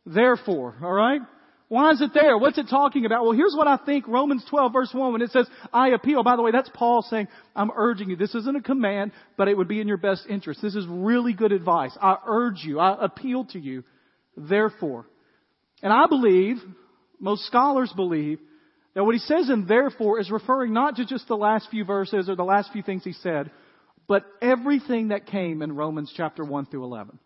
therefore? 0.04 0.74
Alright? 0.82 1.20
Why 1.70 1.92
is 1.92 2.00
it 2.00 2.10
there? 2.12 2.36
What's 2.36 2.58
it 2.58 2.66
talking 2.68 3.06
about? 3.06 3.22
Well, 3.22 3.30
here's 3.30 3.54
what 3.56 3.68
I 3.68 3.76
think 3.76 4.08
Romans 4.08 4.44
12 4.50 4.72
verse 4.72 4.90
1 4.92 5.12
when 5.12 5.22
it 5.22 5.30
says, 5.30 5.46
I 5.72 5.90
appeal. 5.90 6.24
By 6.24 6.34
the 6.34 6.42
way, 6.42 6.50
that's 6.50 6.68
Paul 6.74 7.00
saying, 7.08 7.28
I'm 7.54 7.70
urging 7.72 8.10
you. 8.10 8.16
This 8.16 8.34
isn't 8.34 8.56
a 8.56 8.60
command, 8.60 9.12
but 9.36 9.46
it 9.46 9.56
would 9.56 9.68
be 9.68 9.80
in 9.80 9.86
your 9.86 9.96
best 9.96 10.26
interest. 10.28 10.60
This 10.60 10.74
is 10.74 10.84
really 10.88 11.32
good 11.32 11.52
advice. 11.52 11.96
I 12.02 12.16
urge 12.26 12.64
you. 12.64 12.80
I 12.80 13.04
appeal 13.04 13.44
to 13.52 13.60
you. 13.60 13.84
Therefore. 14.36 15.06
And 15.80 15.92
I 15.92 16.06
believe, 16.08 16.56
most 17.20 17.46
scholars 17.46 17.92
believe, 17.94 18.40
that 18.94 19.04
what 19.04 19.14
he 19.14 19.20
says 19.20 19.48
in 19.48 19.66
therefore 19.68 20.18
is 20.18 20.28
referring 20.28 20.72
not 20.72 20.96
to 20.96 21.06
just 21.06 21.28
the 21.28 21.36
last 21.36 21.68
few 21.70 21.84
verses 21.84 22.28
or 22.28 22.34
the 22.34 22.42
last 22.42 22.72
few 22.72 22.82
things 22.82 23.04
he 23.04 23.12
said, 23.12 23.48
but 24.08 24.24
everything 24.42 25.08
that 25.08 25.26
came 25.26 25.62
in 25.62 25.76
Romans 25.76 26.12
chapter 26.16 26.44
1 26.44 26.66
through 26.66 26.82
11. 26.82 27.16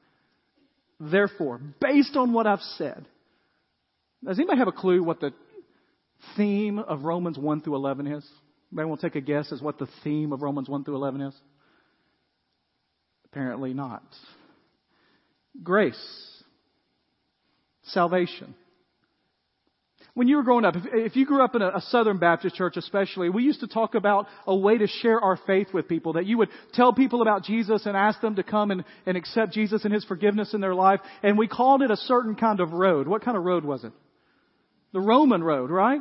Therefore, 1.00 1.62
based 1.80 2.14
on 2.14 2.34
what 2.34 2.46
I've 2.46 2.60
said, 2.76 3.06
does 4.26 4.38
anybody 4.38 4.58
have 4.58 4.68
a 4.68 4.72
clue 4.72 5.02
what 5.02 5.20
the 5.20 5.32
theme 6.36 6.78
of 6.78 7.04
Romans 7.04 7.38
1 7.38 7.60
through 7.62 7.76
11 7.76 8.06
is? 8.06 8.28
Want 8.72 9.00
to 9.00 9.06
take 9.08 9.16
a 9.16 9.20
guess 9.20 9.52
as 9.52 9.62
what 9.62 9.78
the 9.78 9.88
theme 10.02 10.32
of 10.32 10.42
Romans 10.42 10.68
1 10.68 10.84
through 10.84 10.96
11 10.96 11.20
is? 11.20 11.34
Apparently 13.26 13.74
not. 13.74 14.02
Grace. 15.62 16.42
Salvation. 17.84 18.54
When 20.14 20.28
you 20.28 20.36
were 20.36 20.44
growing 20.44 20.64
up, 20.64 20.74
if, 20.92 21.16
you 21.16 21.26
grew 21.26 21.42
up 21.42 21.56
in 21.56 21.62
a, 21.62 21.80
Southern 21.88 22.18
Baptist 22.18 22.54
church 22.54 22.76
especially, 22.76 23.30
we 23.30 23.42
used 23.42 23.60
to 23.60 23.66
talk 23.66 23.96
about 23.96 24.28
a 24.46 24.54
way 24.54 24.78
to 24.78 24.86
share 24.86 25.20
our 25.20 25.36
faith 25.44 25.68
with 25.74 25.88
people, 25.88 26.12
that 26.12 26.24
you 26.24 26.38
would 26.38 26.50
tell 26.72 26.92
people 26.92 27.20
about 27.20 27.42
Jesus 27.42 27.84
and 27.84 27.96
ask 27.96 28.20
them 28.20 28.36
to 28.36 28.44
come 28.44 28.70
and, 28.70 28.84
and 29.06 29.16
accept 29.16 29.52
Jesus 29.52 29.84
and 29.84 29.92
His 29.92 30.04
forgiveness 30.04 30.54
in 30.54 30.60
their 30.60 30.74
life, 30.74 31.00
and 31.24 31.36
we 31.36 31.48
called 31.48 31.82
it 31.82 31.90
a 31.90 31.96
certain 31.96 32.36
kind 32.36 32.60
of 32.60 32.72
road. 32.72 33.08
What 33.08 33.24
kind 33.24 33.36
of 33.36 33.42
road 33.42 33.64
was 33.64 33.82
it? 33.82 33.92
The 34.94 35.00
Roman 35.00 35.42
road, 35.42 35.70
right? 35.70 36.00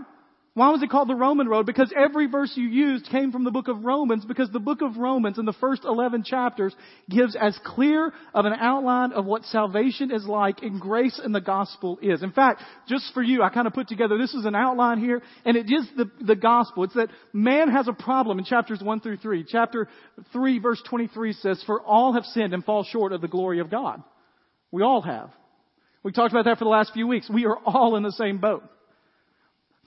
Why 0.54 0.70
was 0.70 0.84
it 0.84 0.92
called 0.92 1.10
the 1.10 1.16
Roman 1.16 1.48
road? 1.48 1.66
Because 1.66 1.92
every 1.98 2.28
verse 2.28 2.54
you 2.56 2.68
used 2.68 3.08
came 3.08 3.32
from 3.32 3.44
the 3.44 3.50
book 3.50 3.68
of 3.68 3.84
Romans 3.84 4.24
because 4.24 4.52
the 4.52 4.60
book 4.60 4.84
of 4.84 4.98
Romans 4.98 5.40
in 5.40 5.46
the 5.46 5.54
first 5.54 5.84
11 5.84 6.24
chapters 6.24 6.76
gives 7.10 7.36
as 7.36 7.58
clear 7.66 8.14
of 8.36 8.46
an 8.46 8.54
outline 8.54 9.14
of 9.14 9.26
what 9.26 9.46
salvation 9.46 10.12
is 10.12 10.28
like 10.28 10.62
and 10.62 10.80
grace 10.80 11.20
and 11.24 11.34
the 11.34 11.42
gospel 11.42 11.98
is. 12.04 12.22
In 12.22 12.32
fact, 12.32 12.62
just 12.88 13.12
for 13.16 13.24
you, 13.24 13.42
I 13.42 13.50
kind 13.50 13.66
of 13.66 13.74
put 13.74 13.88
together, 13.88 14.16
this 14.20 14.36
is 14.36 14.46
an 14.46 14.54
outline 14.54 15.00
here 15.00 15.24
and 15.44 15.58
it 15.58 15.72
is 15.72 15.90
the, 15.98 16.12
the 16.22 16.36
gospel. 16.36 16.84
It's 16.84 16.94
that 16.94 17.10
man 17.34 17.72
has 17.72 17.88
a 17.88 17.94
problem 17.94 18.38
in 18.38 18.46
chapters 18.46 18.80
1 18.80 19.00
through 19.00 19.18
3. 19.18 19.46
Chapter 19.50 19.88
3 20.34 20.60
verse 20.60 20.84
23 20.88 21.34
says, 21.34 21.64
for 21.66 21.82
all 21.82 22.14
have 22.14 22.26
sinned 22.26 22.54
and 22.54 22.64
fall 22.64 22.84
short 22.84 23.12
of 23.12 23.22
the 23.22 23.28
glory 23.28 23.60
of 23.60 23.72
God. 23.72 24.04
We 24.70 24.84
all 24.84 25.02
have. 25.02 25.32
We 26.04 26.12
talked 26.12 26.32
about 26.32 26.46
that 26.46 26.60
for 26.60 26.66
the 26.66 26.70
last 26.70 26.94
few 26.94 27.08
weeks. 27.08 27.28
We 27.28 27.48
are 27.48 27.58
all 27.66 27.96
in 27.96 28.04
the 28.04 28.12
same 28.12 28.38
boat. 28.38 28.62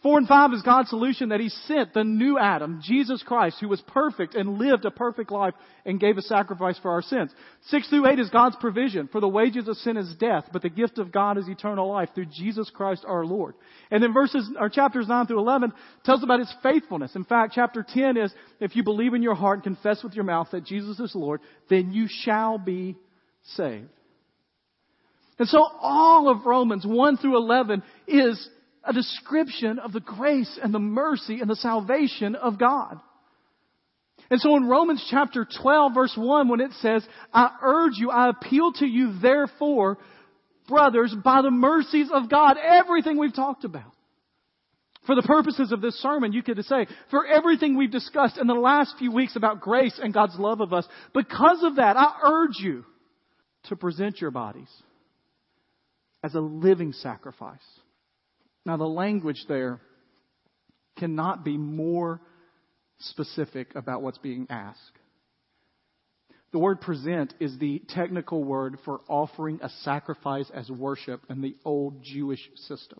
Four 0.06 0.18
and 0.18 0.28
five 0.28 0.52
is 0.52 0.62
God's 0.62 0.90
solution 0.90 1.30
that 1.30 1.40
He 1.40 1.48
sent 1.48 1.92
the 1.92 2.04
new 2.04 2.38
Adam, 2.38 2.80
Jesus 2.80 3.24
Christ, 3.24 3.56
who 3.60 3.66
was 3.66 3.80
perfect 3.88 4.36
and 4.36 4.56
lived 4.56 4.84
a 4.84 4.90
perfect 4.92 5.32
life 5.32 5.54
and 5.84 5.98
gave 5.98 6.16
a 6.16 6.22
sacrifice 6.22 6.78
for 6.78 6.92
our 6.92 7.02
sins. 7.02 7.32
Six 7.70 7.88
through 7.88 8.06
eight 8.06 8.20
is 8.20 8.30
God's 8.30 8.54
provision. 8.60 9.08
For 9.10 9.20
the 9.20 9.26
wages 9.26 9.66
of 9.66 9.76
sin 9.78 9.96
is 9.96 10.14
death, 10.14 10.44
but 10.52 10.62
the 10.62 10.68
gift 10.68 10.98
of 10.98 11.10
God 11.10 11.38
is 11.38 11.48
eternal 11.48 11.90
life 11.90 12.10
through 12.14 12.26
Jesus 12.26 12.70
Christ 12.72 13.04
our 13.04 13.24
Lord. 13.24 13.54
And 13.90 14.00
then 14.00 14.12
verses, 14.12 14.48
or 14.60 14.68
chapters 14.68 15.08
nine 15.08 15.26
through 15.26 15.40
eleven 15.40 15.72
tells 16.04 16.22
about 16.22 16.38
His 16.38 16.54
faithfulness. 16.62 17.16
In 17.16 17.24
fact, 17.24 17.54
chapter 17.56 17.84
ten 17.84 18.16
is, 18.16 18.32
if 18.60 18.76
you 18.76 18.84
believe 18.84 19.12
in 19.12 19.24
your 19.24 19.34
heart 19.34 19.56
and 19.56 19.74
confess 19.74 20.04
with 20.04 20.14
your 20.14 20.22
mouth 20.22 20.46
that 20.52 20.64
Jesus 20.64 21.00
is 21.00 21.16
Lord, 21.16 21.40
then 21.68 21.90
you 21.90 22.06
shall 22.08 22.58
be 22.58 22.94
saved. 23.56 23.88
And 25.40 25.48
so 25.48 25.66
all 25.80 26.30
of 26.30 26.46
Romans 26.46 26.86
1 26.86 27.16
through 27.16 27.36
11 27.36 27.82
is 28.06 28.48
a 28.86 28.92
description 28.92 29.78
of 29.78 29.92
the 29.92 30.00
grace 30.00 30.58
and 30.62 30.72
the 30.72 30.78
mercy 30.78 31.40
and 31.40 31.50
the 31.50 31.56
salvation 31.56 32.34
of 32.34 32.58
God. 32.58 33.00
And 34.30 34.40
so 34.40 34.56
in 34.56 34.66
Romans 34.66 35.06
chapter 35.10 35.46
12 35.60 35.94
verse 35.94 36.14
1 36.16 36.48
when 36.48 36.60
it 36.60 36.72
says, 36.80 37.06
I 37.32 37.50
urge 37.62 37.94
you, 37.96 38.10
I 38.10 38.30
appeal 38.30 38.72
to 38.74 38.86
you 38.86 39.18
therefore, 39.20 39.98
brothers, 40.68 41.14
by 41.24 41.42
the 41.42 41.50
mercies 41.50 42.08
of 42.12 42.28
God, 42.28 42.56
everything 42.62 43.18
we've 43.18 43.34
talked 43.34 43.64
about. 43.64 43.92
For 45.06 45.14
the 45.14 45.22
purposes 45.22 45.70
of 45.70 45.80
this 45.80 45.94
sermon, 46.02 46.32
you 46.32 46.42
could 46.42 46.62
say, 46.64 46.88
for 47.10 47.24
everything 47.24 47.76
we've 47.76 47.92
discussed 47.92 48.38
in 48.38 48.48
the 48.48 48.54
last 48.54 48.96
few 48.98 49.12
weeks 49.12 49.36
about 49.36 49.60
grace 49.60 50.00
and 50.02 50.12
God's 50.12 50.36
love 50.36 50.60
of 50.60 50.72
us, 50.72 50.86
because 51.14 51.62
of 51.62 51.76
that, 51.76 51.96
I 51.96 52.12
urge 52.24 52.56
you 52.58 52.84
to 53.64 53.76
present 53.76 54.20
your 54.20 54.32
bodies 54.32 54.70
as 56.24 56.34
a 56.34 56.40
living 56.40 56.92
sacrifice 56.92 57.60
now, 58.66 58.76
the 58.76 58.84
language 58.84 59.44
there 59.48 59.80
cannot 60.98 61.44
be 61.44 61.56
more 61.56 62.20
specific 62.98 63.72
about 63.76 64.02
what's 64.02 64.18
being 64.18 64.48
asked. 64.50 64.80
The 66.52 66.58
word 66.58 66.80
present 66.80 67.32
is 67.38 67.56
the 67.58 67.80
technical 67.88 68.42
word 68.42 68.78
for 68.84 69.02
offering 69.08 69.60
a 69.62 69.68
sacrifice 69.82 70.50
as 70.52 70.68
worship 70.68 71.22
in 71.30 71.42
the 71.42 71.54
old 71.64 72.02
Jewish 72.02 72.40
system. 72.66 72.98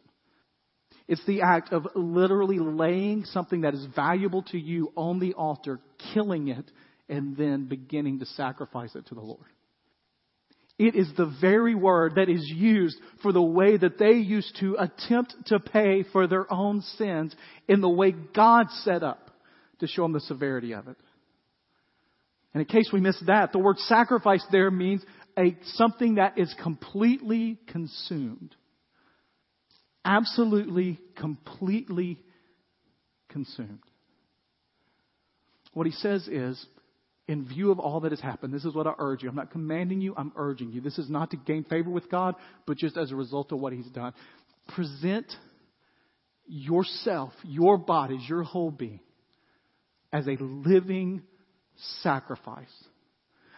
It's 1.08 1.24
the 1.26 1.42
act 1.42 1.72
of 1.72 1.88
literally 1.96 2.58
laying 2.60 3.24
something 3.24 3.62
that 3.62 3.74
is 3.74 3.86
valuable 3.94 4.42
to 4.44 4.58
you 4.58 4.92
on 4.94 5.18
the 5.18 5.34
altar, 5.34 5.80
killing 6.14 6.46
it, 6.48 6.70
and 7.08 7.36
then 7.36 7.66
beginning 7.66 8.20
to 8.20 8.26
sacrifice 8.26 8.94
it 8.94 9.06
to 9.06 9.16
the 9.16 9.20
Lord. 9.20 9.46
It 10.78 10.94
is 10.94 11.08
the 11.16 11.32
very 11.40 11.74
word 11.74 12.16
that 12.16 12.28
is 12.28 12.44
used 12.54 12.98
for 13.22 13.32
the 13.32 13.42
way 13.42 13.76
that 13.76 13.98
they 13.98 14.12
used 14.12 14.56
to 14.60 14.76
attempt 14.78 15.34
to 15.46 15.58
pay 15.58 16.04
for 16.12 16.26
their 16.26 16.52
own 16.52 16.82
sins 16.98 17.34
in 17.66 17.80
the 17.80 17.88
way 17.88 18.12
God 18.12 18.66
set 18.82 19.02
up 19.02 19.30
to 19.80 19.86
show 19.86 20.02
them 20.02 20.12
the 20.12 20.20
severity 20.20 20.72
of 20.72 20.88
it. 20.88 20.96
And 22.52 22.60
in 22.60 22.66
case 22.66 22.90
we 22.92 23.00
missed 23.00 23.24
that, 23.26 23.52
the 23.52 23.58
word 23.58 23.78
sacrifice 23.80 24.44
there 24.50 24.70
means 24.70 25.02
a, 25.38 25.56
something 25.74 26.14
that 26.16 26.38
is 26.38 26.54
completely 26.62 27.58
consumed. 27.68 28.54
Absolutely, 30.04 30.98
completely 31.16 32.18
consumed. 33.28 33.80
What 35.72 35.86
he 35.86 35.92
says 35.92 36.28
is, 36.28 36.64
in 37.28 37.44
view 37.44 37.70
of 37.70 37.80
all 37.80 38.00
that 38.00 38.12
has 38.12 38.20
happened, 38.20 38.52
this 38.52 38.64
is 38.64 38.74
what 38.74 38.86
I 38.86 38.92
urge 38.98 39.22
you. 39.22 39.28
I'm 39.28 39.34
not 39.34 39.50
commanding 39.50 40.00
you, 40.00 40.14
I'm 40.16 40.32
urging 40.36 40.72
you. 40.72 40.80
This 40.80 40.98
is 40.98 41.10
not 41.10 41.30
to 41.32 41.36
gain 41.36 41.64
favor 41.64 41.90
with 41.90 42.10
God, 42.10 42.36
but 42.66 42.76
just 42.76 42.96
as 42.96 43.10
a 43.10 43.16
result 43.16 43.52
of 43.52 43.58
what 43.58 43.72
He's 43.72 43.88
done. 43.88 44.12
Present 44.68 45.26
yourself, 46.46 47.32
your 47.42 47.78
bodies, 47.78 48.20
your 48.28 48.42
whole 48.42 48.70
being 48.70 49.00
as 50.12 50.26
a 50.26 50.36
living 50.40 51.22
sacrifice. 52.02 52.72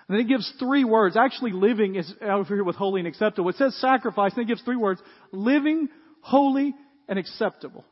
And 0.08 0.16
then 0.16 0.26
it 0.26 0.28
gives 0.28 0.50
three 0.58 0.84
words. 0.84 1.16
Actually, 1.16 1.52
living 1.52 1.96
is 1.96 2.10
over 2.22 2.54
here 2.54 2.64
with 2.64 2.76
holy 2.76 3.00
and 3.00 3.08
acceptable. 3.08 3.50
It 3.50 3.56
says 3.56 3.78
sacrifice, 3.80 4.32
and 4.34 4.42
it 4.42 4.48
gives 4.48 4.62
three 4.62 4.76
words. 4.76 5.00
Living, 5.32 5.88
holy, 6.22 6.74
and 7.08 7.18
acceptable. 7.18 7.84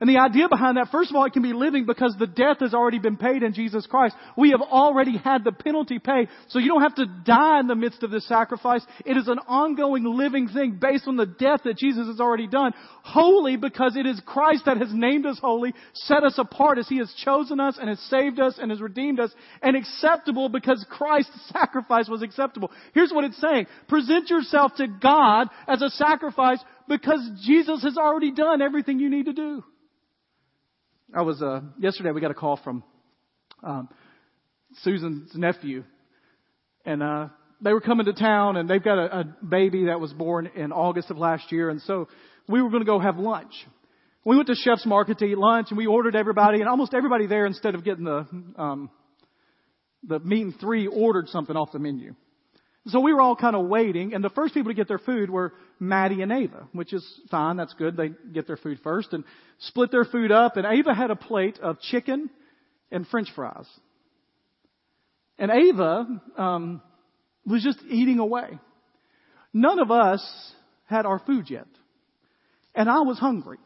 And 0.00 0.08
the 0.08 0.16
idea 0.16 0.48
behind 0.48 0.78
that, 0.78 0.88
first 0.90 1.10
of 1.10 1.16
all, 1.16 1.26
it 1.26 1.34
can 1.34 1.42
be 1.42 1.52
living 1.52 1.84
because 1.84 2.16
the 2.18 2.26
death 2.26 2.60
has 2.60 2.72
already 2.72 2.98
been 2.98 3.18
paid 3.18 3.42
in 3.42 3.52
Jesus 3.52 3.86
Christ. 3.86 4.16
We 4.34 4.52
have 4.52 4.62
already 4.62 5.18
had 5.18 5.44
the 5.44 5.52
penalty 5.52 5.98
paid. 5.98 6.30
So 6.48 6.58
you 6.58 6.68
don't 6.68 6.80
have 6.80 6.94
to 6.94 7.04
die 7.26 7.60
in 7.60 7.66
the 7.66 7.74
midst 7.74 8.02
of 8.02 8.10
this 8.10 8.26
sacrifice. 8.26 8.80
It 9.04 9.18
is 9.18 9.28
an 9.28 9.38
ongoing 9.46 10.04
living 10.04 10.48
thing 10.48 10.78
based 10.80 11.06
on 11.06 11.18
the 11.18 11.26
death 11.26 11.60
that 11.64 11.76
Jesus 11.76 12.06
has 12.06 12.18
already 12.18 12.46
done. 12.46 12.72
Holy 13.02 13.58
because 13.58 13.94
it 13.94 14.06
is 14.06 14.18
Christ 14.24 14.62
that 14.64 14.78
has 14.78 14.88
named 14.90 15.26
us 15.26 15.38
holy, 15.38 15.74
set 15.92 16.24
us 16.24 16.38
apart 16.38 16.78
as 16.78 16.88
He 16.88 16.96
has 16.96 17.12
chosen 17.22 17.60
us 17.60 17.76
and 17.78 17.90
has 17.90 18.00
saved 18.08 18.40
us 18.40 18.58
and 18.58 18.70
has 18.70 18.80
redeemed 18.80 19.20
us. 19.20 19.30
And 19.60 19.76
acceptable 19.76 20.48
because 20.48 20.82
Christ's 20.88 21.50
sacrifice 21.52 22.08
was 22.08 22.22
acceptable. 22.22 22.70
Here's 22.94 23.12
what 23.12 23.24
it's 23.24 23.38
saying. 23.38 23.66
Present 23.86 24.30
yourself 24.30 24.72
to 24.76 24.86
God 24.88 25.48
as 25.68 25.82
a 25.82 25.90
sacrifice 25.90 26.64
because 26.88 27.20
Jesus 27.44 27.82
has 27.82 27.98
already 27.98 28.32
done 28.32 28.62
everything 28.62 28.98
you 28.98 29.10
need 29.10 29.26
to 29.26 29.34
do. 29.34 29.62
I 31.12 31.22
was 31.22 31.42
uh, 31.42 31.60
yesterday. 31.80 32.12
We 32.12 32.20
got 32.20 32.30
a 32.30 32.34
call 32.34 32.60
from 32.62 32.84
um, 33.64 33.88
Susan's 34.82 35.30
nephew, 35.34 35.82
and 36.84 37.02
uh, 37.02 37.28
they 37.60 37.72
were 37.72 37.80
coming 37.80 38.06
to 38.06 38.12
town, 38.12 38.56
and 38.56 38.70
they've 38.70 38.82
got 38.82 38.98
a, 38.98 39.20
a 39.20 39.24
baby 39.44 39.86
that 39.86 39.98
was 39.98 40.12
born 40.12 40.48
in 40.54 40.70
August 40.70 41.10
of 41.10 41.18
last 41.18 41.50
year, 41.50 41.68
and 41.68 41.82
so 41.82 42.06
we 42.48 42.62
were 42.62 42.70
going 42.70 42.82
to 42.82 42.86
go 42.86 43.00
have 43.00 43.18
lunch. 43.18 43.52
We 44.24 44.36
went 44.36 44.46
to 44.48 44.54
Chef's 44.54 44.86
Market 44.86 45.18
to 45.18 45.24
eat 45.24 45.36
lunch, 45.36 45.68
and 45.70 45.78
we 45.78 45.86
ordered 45.86 46.14
everybody, 46.14 46.60
and 46.60 46.68
almost 46.68 46.94
everybody 46.94 47.26
there, 47.26 47.44
instead 47.44 47.74
of 47.74 47.82
getting 47.82 48.04
the 48.04 48.26
um, 48.56 48.90
the 50.06 50.20
meat 50.20 50.42
and 50.42 50.60
three, 50.60 50.86
ordered 50.86 51.28
something 51.28 51.56
off 51.56 51.72
the 51.72 51.80
menu. 51.80 52.14
So 52.86 53.00
we 53.00 53.12
were 53.12 53.20
all 53.20 53.36
kind 53.36 53.54
of 53.54 53.66
waiting, 53.66 54.14
and 54.14 54.24
the 54.24 54.30
first 54.30 54.54
people 54.54 54.70
to 54.70 54.76
get 54.76 54.88
their 54.88 54.98
food 54.98 55.28
were 55.28 55.52
Maddie 55.78 56.22
and 56.22 56.32
Ava, 56.32 56.66
which 56.72 56.94
is 56.94 57.04
fine. 57.30 57.56
That's 57.56 57.74
good. 57.74 57.96
They 57.96 58.10
get 58.32 58.46
their 58.46 58.56
food 58.56 58.80
first 58.82 59.12
and 59.12 59.24
split 59.58 59.90
their 59.90 60.06
food 60.06 60.32
up. 60.32 60.56
And 60.56 60.66
Ava 60.66 60.94
had 60.94 61.10
a 61.10 61.16
plate 61.16 61.58
of 61.60 61.78
chicken 61.80 62.30
and 62.90 63.06
French 63.06 63.28
fries. 63.34 63.66
And 65.38 65.50
Ava 65.50 66.06
um, 66.38 66.82
was 67.46 67.62
just 67.62 67.80
eating 67.88 68.18
away. 68.18 68.58
None 69.52 69.78
of 69.78 69.90
us 69.90 70.52
had 70.86 71.06
our 71.06 71.18
food 71.20 71.50
yet, 71.50 71.68
and 72.74 72.88
I 72.88 73.00
was 73.00 73.18
hungry. 73.18 73.58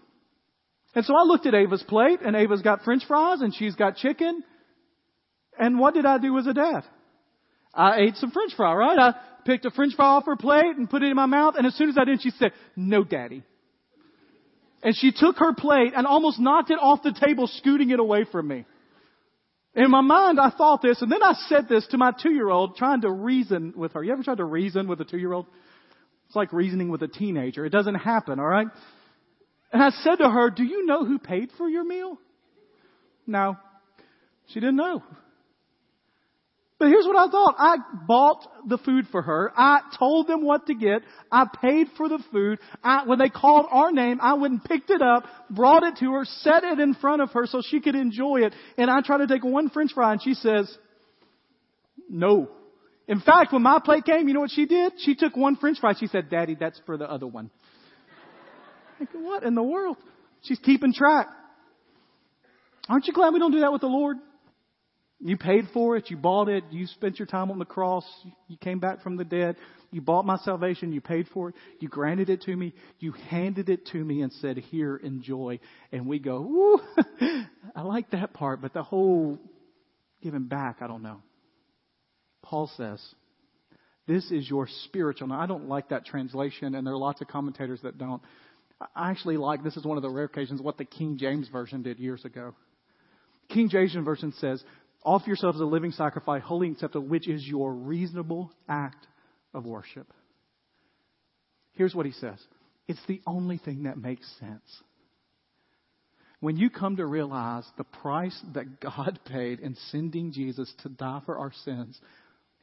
And 0.95 1.05
so 1.05 1.15
I 1.17 1.25
looked 1.25 1.47
at 1.47 1.55
Ava's 1.55 1.83
plate, 1.83 2.21
and 2.25 2.37
Ava's 2.37 2.63
got 2.63 2.83
French 2.83 3.05
fries, 3.07 3.41
and 3.41 3.55
she's 3.55 3.75
got 3.75 3.97
chicken. 3.97 4.43
And 5.59 5.79
what 5.79 5.95
did 5.95 6.07
I 6.07 6.19
do 6.19 6.39
as 6.39 6.47
a 6.47 6.55
dad? 6.55 6.85
I 7.77 8.01
ate 8.01 8.17
some 8.17 8.31
french 8.31 8.53
fry, 8.57 8.75
right? 8.75 8.99
I 8.99 9.15
picked 9.45 9.65
a 9.65 9.71
french 9.71 9.95
fry 9.95 10.07
off 10.07 10.27
her 10.27 10.37
plate 10.37 10.77
and 10.77 10.89
put 10.89 11.03
it 11.03 11.11
in 11.11 11.17
my 11.17 11.27
mouth. 11.27 11.55
And 11.57 11.67
as 11.67 11.75
soon 11.77 11.89
as 11.89 11.99
I 11.99 12.05
did, 12.05 12.23
she 12.23 12.31
said, 12.31 12.53
no 12.77 13.05
daddy. 13.05 13.43
And 14.83 14.95
she 14.97 15.13
took 15.13 15.39
her 15.39 15.55
plate 15.55 15.93
and 15.97 16.07
almost 16.07 16.39
knocked 16.39 16.71
it 16.71 16.79
off 16.81 17.03
the 17.03 17.13
table, 17.13 17.47
scooting 17.47 17.91
it 17.91 18.01
away 18.01 18.27
from 18.31 18.49
me. 18.49 18.67
In 19.75 19.91
my 19.91 20.03
mind, 20.03 20.39
I 20.39 20.51
thought 20.51 20.83
this, 20.83 21.03
and 21.03 21.11
then 21.11 21.23
I 21.23 21.33
said 21.49 21.69
this 21.69 21.85
to 21.89 21.99
my 21.99 22.13
two-year-old, 22.23 22.77
trying 22.77 23.01
to 23.01 23.11
reason 23.11 23.73
with 23.77 23.95
her. 23.95 24.05
You 24.05 24.13
ever 24.13 24.23
tried 24.23 24.37
to 24.37 24.45
reason 24.45 24.87
with 24.87 25.01
a 25.01 25.05
two-year-old? 25.05 25.47
It's 26.27 26.37
like 26.37 26.53
reasoning 26.53 26.91
with 26.91 27.03
a 27.03 27.09
teenager. 27.09 27.65
It 27.65 27.71
doesn't 27.71 27.97
happen, 27.97 28.39
alright? 28.39 28.69
And 29.73 29.83
I 29.83 29.91
said 29.91 30.17
to 30.17 30.31
her, 30.31 30.51
do 30.51 30.63
you 30.63 30.87
know 30.87 31.05
who 31.05 31.19
paid 31.19 31.51
for 31.59 31.69
your 31.69 31.85
meal? 31.85 32.19
No. 33.27 33.57
She 34.49 34.61
didn't 34.61 34.77
know. 34.77 35.03
But 36.79 36.89
here's 36.89 37.07
what 37.07 37.17
I 37.17 37.31
thought. 37.31 37.55
I 37.57 37.77
bought 38.07 38.47
the 38.67 38.79
food 38.79 39.07
for 39.13 39.23
her. 39.23 39.53
I 39.57 39.81
told 39.97 40.27
them 40.27 40.45
what 40.45 40.67
to 40.67 40.75
get. 40.75 41.03
I 41.31 41.47
paid 41.63 41.87
for 41.97 42.09
the 42.09 42.23
food. 42.33 42.59
I, 42.83 43.07
when 43.07 43.19
they 43.19 43.29
called 43.29 43.67
our 43.71 43.93
name, 43.93 44.19
I 44.21 44.35
went 44.35 44.53
and 44.55 44.65
picked 44.65 44.91
it 44.91 45.01
up, 45.01 45.25
brought 45.49 45.85
it 45.85 45.99
to 46.01 46.13
her, 46.13 46.25
set 46.25 46.65
it 46.65 46.81
in 46.81 46.95
front 46.95 47.23
of 47.23 47.31
her 47.31 47.47
so 47.47 47.63
she 47.65 47.81
could 47.81 47.95
enjoy 47.95 48.41
it. 48.43 48.55
And 48.77 48.91
I 48.91 49.03
tried 49.03 49.19
to 49.19 49.29
take 49.29 49.45
one 49.45 49.71
french 49.71 49.93
fry 49.95 50.13
and 50.13 50.23
she 50.23 50.35
says, 50.35 50.77
no. 52.09 52.51
In 53.07 53.21
fact, 53.21 53.53
when 53.53 53.63
my 53.63 53.79
plate 53.85 54.05
came, 54.05 54.27
you 54.27 54.35
know 54.35 54.41
what 54.41 54.51
she 54.51 54.67
did? 54.67 54.95
She 54.99 55.15
took 55.15 55.37
one 55.37 55.57
french 55.57 55.79
fry. 55.79 55.93
She 55.99 56.09
said, 56.09 56.29
daddy, 56.29 56.57
that's 56.59 56.81
for 56.87 56.97
the 56.97 57.09
other 57.09 57.27
one. 57.27 57.51
Go, 59.13 59.21
what 59.21 59.45
in 59.45 59.55
the 59.55 59.63
world? 59.63 59.97
She's 60.43 60.59
keeping 60.59 60.93
track. 60.93 61.29
Aren't 62.89 63.07
you 63.07 63.13
glad 63.13 63.33
we 63.33 63.39
don't 63.39 63.53
do 63.53 63.61
that 63.61 63.73
with 63.73 63.81
the 63.81 63.87
Lord? 63.87 64.17
You 65.21 65.37
paid 65.37 65.69
for 65.73 65.97
it. 65.97 66.11
You 66.11 66.17
bought 66.17 66.49
it. 66.49 66.65
You 66.71 66.87
spent 66.87 67.19
your 67.19 67.27
time 67.27 67.51
on 67.51 67.59
the 67.59 67.65
cross. 67.65 68.05
You 68.49 68.57
came 68.59 68.79
back 68.79 69.03
from 69.03 69.17
the 69.17 69.25
dead. 69.25 69.57
You 69.91 70.01
bought 70.01 70.27
my 70.27 70.37
salvation. 70.39 70.93
You 70.93 71.01
paid 71.01 71.29
for 71.33 71.51
it. 71.51 71.55
You 71.81 71.89
granted 71.89 72.29
it 72.29 72.43
to 72.43 72.55
me. 72.55 72.75
You 72.99 73.13
handed 73.13 73.69
it 73.69 73.87
to 73.93 73.99
me 73.99 74.23
and 74.23 74.33
said, 74.33 74.59
here, 74.59 74.97
enjoy. 74.97 75.61
And 75.93 76.07
we 76.07 76.19
go, 76.19 76.37
Ooh, 76.39 76.81
I 77.77 77.83
like 77.83 78.11
that 78.11 78.35
part, 78.35 78.61
but 78.61 78.75
the 78.75 78.83
whole 78.83 79.39
giving 80.23 80.45
back, 80.45 80.79
I 80.81 80.89
don't 80.89 81.03
know. 81.03 81.23
Paul 82.43 82.71
says, 82.77 83.01
this 84.07 84.31
is 84.31 84.49
your 84.49 84.69
spiritual. 84.85 85.29
Now, 85.29 85.41
I 85.41 85.47
don't 85.47 85.69
like 85.69 85.89
that 85.89 86.05
translation, 86.05 86.75
and 86.75 86.87
there 86.87 86.95
are 86.95 86.99
lots 86.99 87.21
of 87.21 87.29
commentators 87.29 87.81
that 87.83 87.97
don't. 87.97 88.21
I 88.95 89.11
actually 89.11 89.37
like 89.37 89.63
this 89.65 89.77
is 89.77 89.85
one 89.85 89.97
of 89.97 90.03
the 90.03 90.11
rare 90.11 90.25
occasions 90.25 90.61
what 90.61 90.77
the 90.77 90.85
King 90.85 91.17
James 91.19 91.49
Version 91.49 91.83
did 91.83 91.99
years 91.99 92.25
ago. 92.25 92.55
King 93.49 93.69
James 93.71 93.95
Version 93.95 94.35
says, 94.41 94.63
Offer 95.05 95.27
yourselves 95.27 95.57
as 95.59 95.63
a 95.63 95.67
living 95.67 95.93
sacrifice, 95.93 96.43
holy 96.43 96.69
and 96.69 96.77
acceptable, 96.77 97.07
which 97.07 97.29
is 97.29 97.47
your 97.47 97.73
reasonable 97.73 98.51
act 98.69 99.07
of 99.53 99.67
worship. 99.67 100.07
Here's 101.73 101.95
what 101.95 102.07
he 102.07 102.13
says 102.13 102.39
it's 102.89 103.05
the 103.07 103.21
only 103.27 103.59
thing 103.59 103.85
that 103.85 103.99
makes 103.99 104.27
sense. 104.41 104.83
When 106.41 106.57
you 106.57 106.69
come 106.69 106.97
to 106.97 107.07
realize 107.07 107.65
the 107.79 107.85
price 107.85 108.39
that 108.55 108.81
God 108.81 109.19
paid 109.27 109.61
in 109.61 109.77
sending 109.91 110.33
Jesus 110.33 110.73
to 110.83 110.89
die 110.89 111.21
for 111.25 111.39
our 111.39 111.53
sins, 111.65 111.99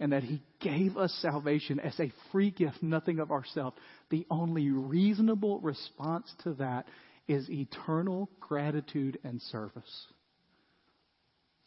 and 0.01 0.13
that 0.13 0.23
He 0.23 0.41
gave 0.59 0.97
us 0.97 1.15
salvation 1.21 1.79
as 1.79 1.97
a 1.99 2.11
free 2.31 2.49
gift, 2.49 2.81
nothing 2.81 3.19
of 3.19 3.31
ourselves. 3.31 3.77
The 4.09 4.25
only 4.31 4.69
reasonable 4.71 5.59
response 5.59 6.33
to 6.43 6.53
that 6.55 6.87
is 7.27 7.49
eternal 7.49 8.27
gratitude 8.39 9.19
and 9.23 9.39
service. 9.43 10.07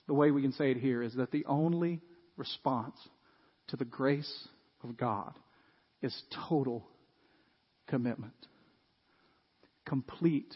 The 0.07 0.15
way 0.15 0.31
we 0.31 0.43
can 0.43 0.53
say 0.53 0.71
it 0.71 0.77
here 0.77 1.03
is 1.03 1.15
that 1.15 1.31
the 1.31 1.45
only 1.47 2.01
response 2.37 2.97
to 3.69 3.77
the 3.77 3.85
grace 3.85 4.49
of 4.83 4.97
God 4.97 5.33
is 6.03 6.23
total 6.49 6.87
commitment, 7.87 8.35
complete 9.87 10.55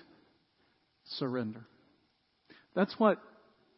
surrender. 1.04 1.64
That's 2.74 2.98
what 2.98 3.18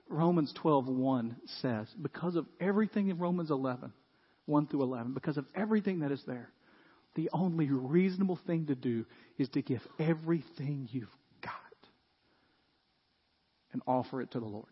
Romans 0.08 0.52
12:1 0.62 1.36
says, 1.60 1.86
because 2.02 2.34
of 2.34 2.46
everything 2.60 3.08
in 3.08 3.18
Romans 3.18 3.50
11, 3.50 3.92
1 4.46 4.66
through 4.66 4.82
11, 4.82 5.14
because 5.14 5.36
of 5.36 5.46
everything 5.54 6.00
that 6.00 6.10
is 6.10 6.22
there, 6.26 6.50
the 7.14 7.30
only 7.32 7.68
reasonable 7.70 8.38
thing 8.46 8.66
to 8.66 8.74
do 8.74 9.06
is 9.38 9.48
to 9.50 9.62
give 9.62 9.86
everything 9.98 10.88
you've 10.90 11.16
got 11.40 11.52
and 13.72 13.82
offer 13.86 14.20
it 14.20 14.32
to 14.32 14.40
the 14.40 14.46
Lord. 14.46 14.66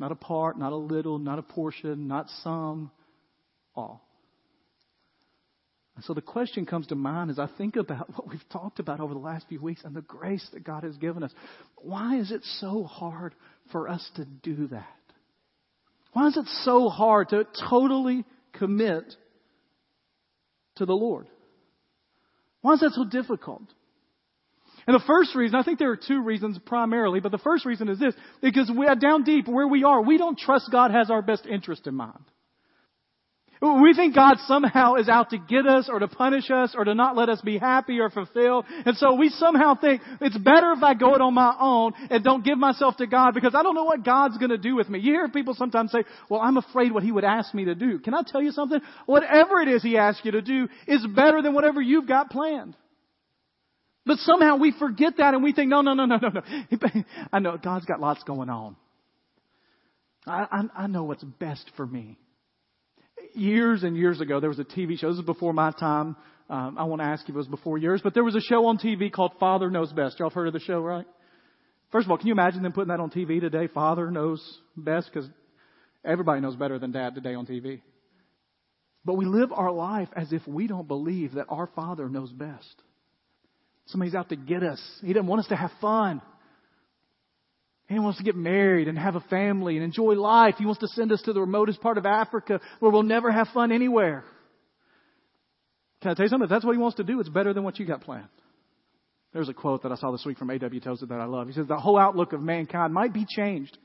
Not 0.00 0.12
a 0.12 0.16
part, 0.16 0.58
not 0.58 0.72
a 0.72 0.76
little, 0.76 1.18
not 1.18 1.38
a 1.38 1.42
portion, 1.42 2.08
not 2.08 2.30
some, 2.42 2.90
all. 3.76 4.02
And 5.94 6.02
so 6.06 6.14
the 6.14 6.22
question 6.22 6.64
comes 6.64 6.86
to 6.86 6.94
mind 6.94 7.30
as 7.30 7.38
I 7.38 7.48
think 7.58 7.76
about 7.76 8.08
what 8.16 8.26
we've 8.26 8.48
talked 8.50 8.78
about 8.78 9.00
over 9.00 9.12
the 9.12 9.20
last 9.20 9.44
few 9.50 9.60
weeks 9.60 9.82
and 9.84 9.94
the 9.94 10.00
grace 10.00 10.48
that 10.54 10.64
God 10.64 10.84
has 10.84 10.96
given 10.96 11.22
us. 11.22 11.30
Why 11.76 12.16
is 12.18 12.32
it 12.32 12.40
so 12.60 12.84
hard 12.84 13.34
for 13.70 13.90
us 13.90 14.10
to 14.16 14.24
do 14.24 14.68
that? 14.68 14.86
Why 16.14 16.28
is 16.28 16.36
it 16.38 16.46
so 16.64 16.88
hard 16.88 17.28
to 17.28 17.46
totally 17.68 18.24
commit 18.54 19.04
to 20.76 20.86
the 20.86 20.94
Lord? 20.94 21.28
Why 22.62 22.72
is 22.72 22.80
that 22.80 22.92
so 22.94 23.04
difficult? 23.04 23.64
And 24.86 24.94
the 24.94 25.04
first 25.06 25.34
reason, 25.34 25.56
I 25.56 25.62
think 25.62 25.78
there 25.78 25.90
are 25.90 25.96
two 25.96 26.22
reasons 26.22 26.58
primarily, 26.64 27.20
but 27.20 27.32
the 27.32 27.38
first 27.38 27.64
reason 27.66 27.88
is 27.88 27.98
this, 27.98 28.14
because 28.40 28.70
we 28.74 28.86
are 28.86 28.96
down 28.96 29.24
deep 29.24 29.46
where 29.48 29.68
we 29.68 29.84
are, 29.84 30.02
we 30.02 30.18
don't 30.18 30.38
trust 30.38 30.70
God 30.72 30.90
has 30.90 31.10
our 31.10 31.22
best 31.22 31.46
interest 31.46 31.86
in 31.86 31.94
mind. 31.94 32.24
We 33.62 33.92
think 33.94 34.14
God 34.14 34.38
somehow 34.46 34.94
is 34.94 35.10
out 35.10 35.30
to 35.30 35.38
get 35.38 35.66
us 35.66 35.90
or 35.92 35.98
to 35.98 36.08
punish 36.08 36.50
us 36.50 36.74
or 36.74 36.84
to 36.84 36.94
not 36.94 37.14
let 37.14 37.28
us 37.28 37.42
be 37.42 37.58
happy 37.58 38.00
or 38.00 38.08
fulfilled. 38.08 38.64
And 38.86 38.96
so 38.96 39.16
we 39.16 39.28
somehow 39.28 39.74
think 39.78 40.00
it's 40.22 40.38
better 40.38 40.72
if 40.72 40.82
I 40.82 40.94
go 40.94 41.14
it 41.14 41.20
on 41.20 41.34
my 41.34 41.54
own 41.60 41.92
and 42.08 42.24
don't 42.24 42.42
give 42.42 42.56
myself 42.56 42.96
to 42.96 43.06
God 43.06 43.34
because 43.34 43.54
I 43.54 43.62
don't 43.62 43.74
know 43.74 43.84
what 43.84 44.02
God's 44.02 44.38
going 44.38 44.50
to 44.50 44.56
do 44.56 44.76
with 44.76 44.88
me. 44.88 45.00
You 45.00 45.12
hear 45.12 45.28
people 45.28 45.52
sometimes 45.52 45.92
say, 45.92 46.04
well, 46.30 46.40
I'm 46.40 46.56
afraid 46.56 46.90
what 46.90 47.02
He 47.02 47.12
would 47.12 47.24
ask 47.24 47.52
me 47.52 47.66
to 47.66 47.74
do. 47.74 47.98
Can 47.98 48.14
I 48.14 48.22
tell 48.26 48.42
you 48.42 48.50
something? 48.50 48.80
Whatever 49.04 49.60
it 49.60 49.68
is 49.68 49.82
He 49.82 49.98
asks 49.98 50.24
you 50.24 50.30
to 50.32 50.42
do 50.42 50.66
is 50.86 51.06
better 51.14 51.42
than 51.42 51.52
whatever 51.52 51.82
you've 51.82 52.08
got 52.08 52.30
planned. 52.30 52.74
But 54.06 54.18
somehow 54.18 54.56
we 54.56 54.72
forget 54.78 55.14
that 55.18 55.34
and 55.34 55.42
we 55.42 55.52
think, 55.52 55.70
no, 55.70 55.82
no, 55.82 55.94
no, 55.94 56.06
no, 56.06 56.16
no, 56.16 56.28
no. 56.28 57.02
I 57.32 57.38
know 57.38 57.56
God's 57.58 57.84
got 57.84 58.00
lots 58.00 58.22
going 58.24 58.48
on. 58.48 58.76
I, 60.26 60.46
I, 60.50 60.84
I 60.84 60.86
know 60.86 61.04
what's 61.04 61.24
best 61.24 61.70
for 61.76 61.86
me 61.86 62.18
years 63.34 63.82
and 63.82 63.96
years 63.96 64.20
ago, 64.20 64.40
there 64.40 64.48
was 64.48 64.58
a 64.58 64.64
TV 64.64 64.98
show. 64.98 65.10
This 65.10 65.18
is 65.18 65.24
before 65.24 65.52
my 65.52 65.72
time. 65.72 66.16
Um, 66.48 66.76
I 66.78 66.84
want 66.84 67.00
to 67.00 67.06
ask 67.06 67.28
you 67.28 67.32
if 67.32 67.36
it 67.36 67.38
was 67.38 67.46
before 67.46 67.78
yours, 67.78 68.00
but 68.02 68.14
there 68.14 68.24
was 68.24 68.34
a 68.34 68.40
show 68.40 68.66
on 68.66 68.78
TV 68.78 69.12
called 69.12 69.32
Father 69.38 69.70
Knows 69.70 69.92
Best. 69.92 70.18
Y'all 70.18 70.30
have 70.30 70.34
heard 70.34 70.48
of 70.48 70.52
the 70.52 70.60
show, 70.60 70.80
right? 70.80 71.06
First 71.92 72.06
of 72.06 72.10
all, 72.10 72.18
can 72.18 72.26
you 72.26 72.32
imagine 72.32 72.62
them 72.62 72.72
putting 72.72 72.88
that 72.88 73.00
on 73.00 73.10
TV 73.10 73.40
today? 73.40 73.68
Father 73.68 74.10
knows 74.10 74.42
best 74.76 75.10
because 75.12 75.28
everybody 76.04 76.40
knows 76.40 76.56
better 76.56 76.78
than 76.78 76.92
dad 76.92 77.14
today 77.14 77.34
on 77.34 77.46
TV. 77.46 77.82
But 79.04 79.14
we 79.14 79.24
live 79.24 79.52
our 79.52 79.72
life 79.72 80.08
as 80.14 80.32
if 80.32 80.46
we 80.46 80.66
don't 80.66 80.86
believe 80.86 81.34
that 81.34 81.46
our 81.48 81.68
Father 81.74 82.08
knows 82.08 82.32
best. 82.32 82.82
Somebody's 83.90 84.14
out 84.14 84.28
to 84.30 84.36
get 84.36 84.62
us. 84.62 84.80
He 85.04 85.12
doesn't 85.12 85.26
want 85.26 85.40
us 85.40 85.48
to 85.48 85.56
have 85.56 85.70
fun. 85.80 86.22
He 87.88 87.98
wants 87.98 88.18
to 88.18 88.24
get 88.24 88.36
married 88.36 88.86
and 88.86 88.96
have 88.96 89.16
a 89.16 89.20
family 89.20 89.76
and 89.76 89.84
enjoy 89.84 90.14
life. 90.14 90.54
He 90.58 90.64
wants 90.64 90.80
to 90.80 90.88
send 90.88 91.10
us 91.10 91.20
to 91.22 91.32
the 91.32 91.40
remotest 91.40 91.80
part 91.80 91.98
of 91.98 92.06
Africa 92.06 92.60
where 92.78 92.92
we'll 92.92 93.02
never 93.02 93.32
have 93.32 93.48
fun 93.52 93.72
anywhere. 93.72 94.24
Can 96.00 96.12
I 96.12 96.14
tell 96.14 96.24
you 96.24 96.30
something? 96.30 96.44
If 96.44 96.50
that's 96.50 96.64
what 96.64 96.72
he 96.72 96.78
wants 96.78 96.96
to 96.98 97.04
do, 97.04 97.18
it's 97.18 97.28
better 97.28 97.52
than 97.52 97.64
what 97.64 97.78
you 97.78 97.86
got 97.86 98.02
planned. 98.02 98.28
There's 99.32 99.48
a 99.48 99.54
quote 99.54 99.82
that 99.82 99.92
I 99.92 99.96
saw 99.96 100.12
this 100.12 100.24
week 100.24 100.38
from 100.38 100.50
A.W. 100.50 100.80
Tozer 100.80 101.06
that 101.06 101.20
I 101.20 101.24
love. 101.24 101.48
He 101.48 101.52
says, 101.52 101.66
The 101.66 101.76
whole 101.76 101.98
outlook 101.98 102.32
of 102.32 102.40
mankind 102.40 102.94
might 102.94 103.12
be 103.12 103.26
changed 103.28 103.76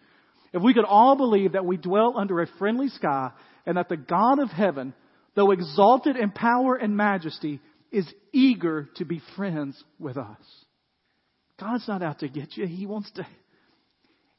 if 0.56 0.62
we 0.62 0.74
could 0.74 0.86
all 0.86 1.18
believe 1.18 1.52
that 1.52 1.66
we 1.66 1.76
dwell 1.76 2.14
under 2.16 2.42
a 2.42 2.48
friendly 2.58 2.88
sky 2.88 3.32
and 3.66 3.76
that 3.76 3.90
the 3.90 3.98
God 3.98 4.40
of 4.40 4.50
heaven, 4.50 4.94
though 5.36 5.52
exalted 5.52 6.16
in 6.16 6.32
power 6.32 6.76
and 6.76 6.96
majesty, 6.96 7.60
is 7.92 8.08
eager 8.34 8.90
to 8.96 9.06
be 9.06 9.22
friends 9.36 9.82
with 10.00 10.18
us. 10.18 10.38
God's 11.60 11.88
not 11.88 12.04
out 12.04 12.20
to 12.20 12.28
get 12.28 12.58
you. 12.58 12.68
He 12.68 12.86
wants 12.86 13.12
to 13.12 13.26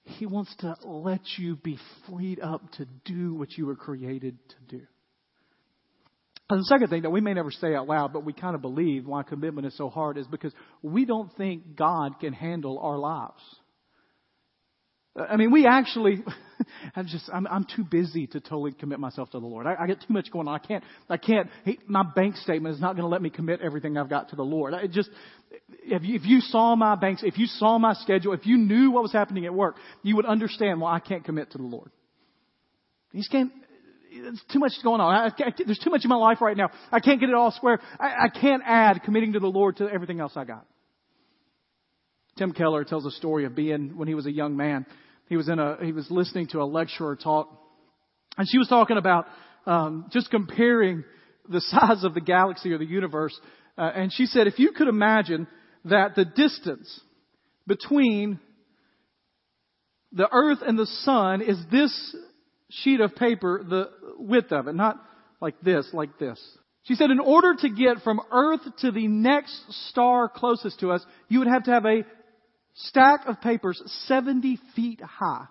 he 0.04 0.24
wants 0.24 0.54
to 0.60 0.76
let 0.84 1.20
you 1.36 1.56
be 1.56 1.78
freed 2.08 2.38
up 2.38 2.62
to 2.72 2.86
do 3.04 3.34
what 3.34 3.52
you 3.58 3.66
were 3.66 3.74
created 3.74 4.38
to 4.50 4.76
do. 4.76 4.82
And 6.48 6.60
the 6.60 6.64
second 6.64 6.90
thing 6.90 7.02
that 7.02 7.10
we 7.10 7.20
may 7.20 7.34
never 7.34 7.50
say 7.50 7.74
out 7.74 7.88
loud, 7.88 8.12
but 8.12 8.24
we 8.24 8.32
kind 8.32 8.54
of 8.54 8.62
believe 8.62 9.04
why 9.04 9.24
commitment 9.24 9.66
is 9.66 9.76
so 9.76 9.88
hard 9.88 10.16
is 10.16 10.28
because 10.28 10.52
we 10.80 11.04
don't 11.04 11.34
think 11.36 11.74
God 11.74 12.20
can 12.20 12.32
handle 12.32 12.78
our 12.78 12.98
lives. 12.98 13.42
I 15.16 15.36
mean, 15.36 15.50
we 15.50 15.66
actually, 15.66 16.22
I'm 16.96 17.06
just, 17.06 17.28
I'm, 17.32 17.46
I'm 17.46 17.64
too 17.64 17.84
busy 17.84 18.26
to 18.28 18.40
totally 18.40 18.72
commit 18.72 19.00
myself 19.00 19.30
to 19.30 19.40
the 19.40 19.46
Lord. 19.46 19.66
I, 19.66 19.76
I 19.80 19.86
get 19.86 20.00
too 20.00 20.12
much 20.12 20.30
going 20.30 20.46
on. 20.46 20.54
I 20.54 20.66
can't, 20.66 20.84
I 21.08 21.16
can't, 21.16 21.48
my 21.86 22.02
bank 22.02 22.36
statement 22.36 22.74
is 22.74 22.80
not 22.80 22.96
going 22.96 23.04
to 23.04 23.08
let 23.08 23.22
me 23.22 23.30
commit 23.30 23.60
everything 23.60 23.96
I've 23.96 24.10
got 24.10 24.30
to 24.30 24.36
the 24.36 24.42
Lord. 24.42 24.74
Just, 24.90 25.10
if 25.82 26.02
you, 26.02 26.16
if 26.16 26.26
you 26.26 26.40
saw 26.40 26.76
my 26.76 26.96
banks, 26.96 27.22
if 27.24 27.38
you 27.38 27.46
saw 27.46 27.78
my 27.78 27.94
schedule, 27.94 28.34
if 28.34 28.46
you 28.46 28.58
knew 28.58 28.90
what 28.90 29.02
was 29.02 29.12
happening 29.12 29.46
at 29.46 29.54
work, 29.54 29.76
you 30.02 30.16
would 30.16 30.26
understand 30.26 30.80
why 30.80 30.94
I 30.94 31.00
can't 31.00 31.24
commit 31.24 31.52
to 31.52 31.58
the 31.58 31.64
Lord. 31.64 31.90
You 33.12 33.20
just 33.20 33.32
can't, 33.32 33.52
there's 34.12 34.42
too 34.52 34.58
much 34.58 34.72
going 34.82 35.00
on. 35.00 35.14
I, 35.14 35.26
I, 35.26 35.52
there's 35.64 35.78
too 35.78 35.90
much 35.90 36.04
in 36.04 36.10
my 36.10 36.16
life 36.16 36.40
right 36.42 36.56
now. 36.56 36.70
I 36.92 37.00
can't 37.00 37.20
get 37.20 37.30
it 37.30 37.34
all 37.34 37.52
square. 37.52 37.80
I, 37.98 38.26
I 38.26 38.28
can't 38.28 38.62
add 38.66 39.02
committing 39.02 39.32
to 39.32 39.40
the 39.40 39.46
Lord 39.46 39.78
to 39.78 39.88
everything 39.88 40.20
else 40.20 40.32
I 40.36 40.44
got. 40.44 40.66
Tim 42.36 42.52
Keller 42.52 42.84
tells 42.84 43.06
a 43.06 43.10
story 43.12 43.46
of 43.46 43.54
being 43.54 43.96
when 43.96 44.08
he 44.08 44.14
was 44.14 44.26
a 44.26 44.32
young 44.32 44.58
man 44.58 44.84
he 45.28 45.36
was 45.36 45.48
in 45.48 45.58
a, 45.58 45.76
he 45.82 45.92
was 45.92 46.10
listening 46.10 46.46
to 46.48 46.60
a 46.60 46.64
lecturer 46.64 47.16
talk, 47.16 47.48
and 48.36 48.46
she 48.50 48.58
was 48.58 48.68
talking 48.68 48.96
about 48.96 49.26
um, 49.66 50.06
just 50.12 50.30
comparing 50.30 51.04
the 51.48 51.60
size 51.60 52.04
of 52.04 52.14
the 52.14 52.20
galaxy 52.20 52.72
or 52.72 52.78
the 52.78 52.86
universe. 52.86 53.38
Uh, 53.78 53.90
and 53.94 54.12
she 54.12 54.26
said, 54.26 54.46
if 54.46 54.58
you 54.58 54.72
could 54.72 54.88
imagine 54.88 55.46
that 55.84 56.14
the 56.14 56.24
distance 56.24 57.00
between 57.66 58.40
the 60.12 60.28
Earth 60.32 60.58
and 60.66 60.78
the 60.78 60.86
Sun 60.86 61.42
is 61.42 61.58
this 61.70 62.16
sheet 62.70 63.00
of 63.00 63.14
paper, 63.14 63.62
the 63.68 63.90
width 64.18 64.52
of 64.52 64.66
it, 64.68 64.74
not 64.74 64.96
like 65.40 65.60
this, 65.60 65.86
like 65.92 66.18
this. 66.18 66.40
She 66.84 66.94
said, 66.94 67.10
in 67.10 67.20
order 67.20 67.54
to 67.54 67.68
get 67.68 68.02
from 68.02 68.20
Earth 68.30 68.60
to 68.78 68.92
the 68.92 69.08
next 69.08 69.60
star 69.88 70.28
closest 70.28 70.80
to 70.80 70.92
us, 70.92 71.04
you 71.28 71.40
would 71.40 71.48
have 71.48 71.64
to 71.64 71.72
have 71.72 71.84
a 71.84 72.04
stack 72.76 73.26
of 73.26 73.40
papers 73.40 73.82
70 74.06 74.58
feet 74.74 75.00
high. 75.00 75.46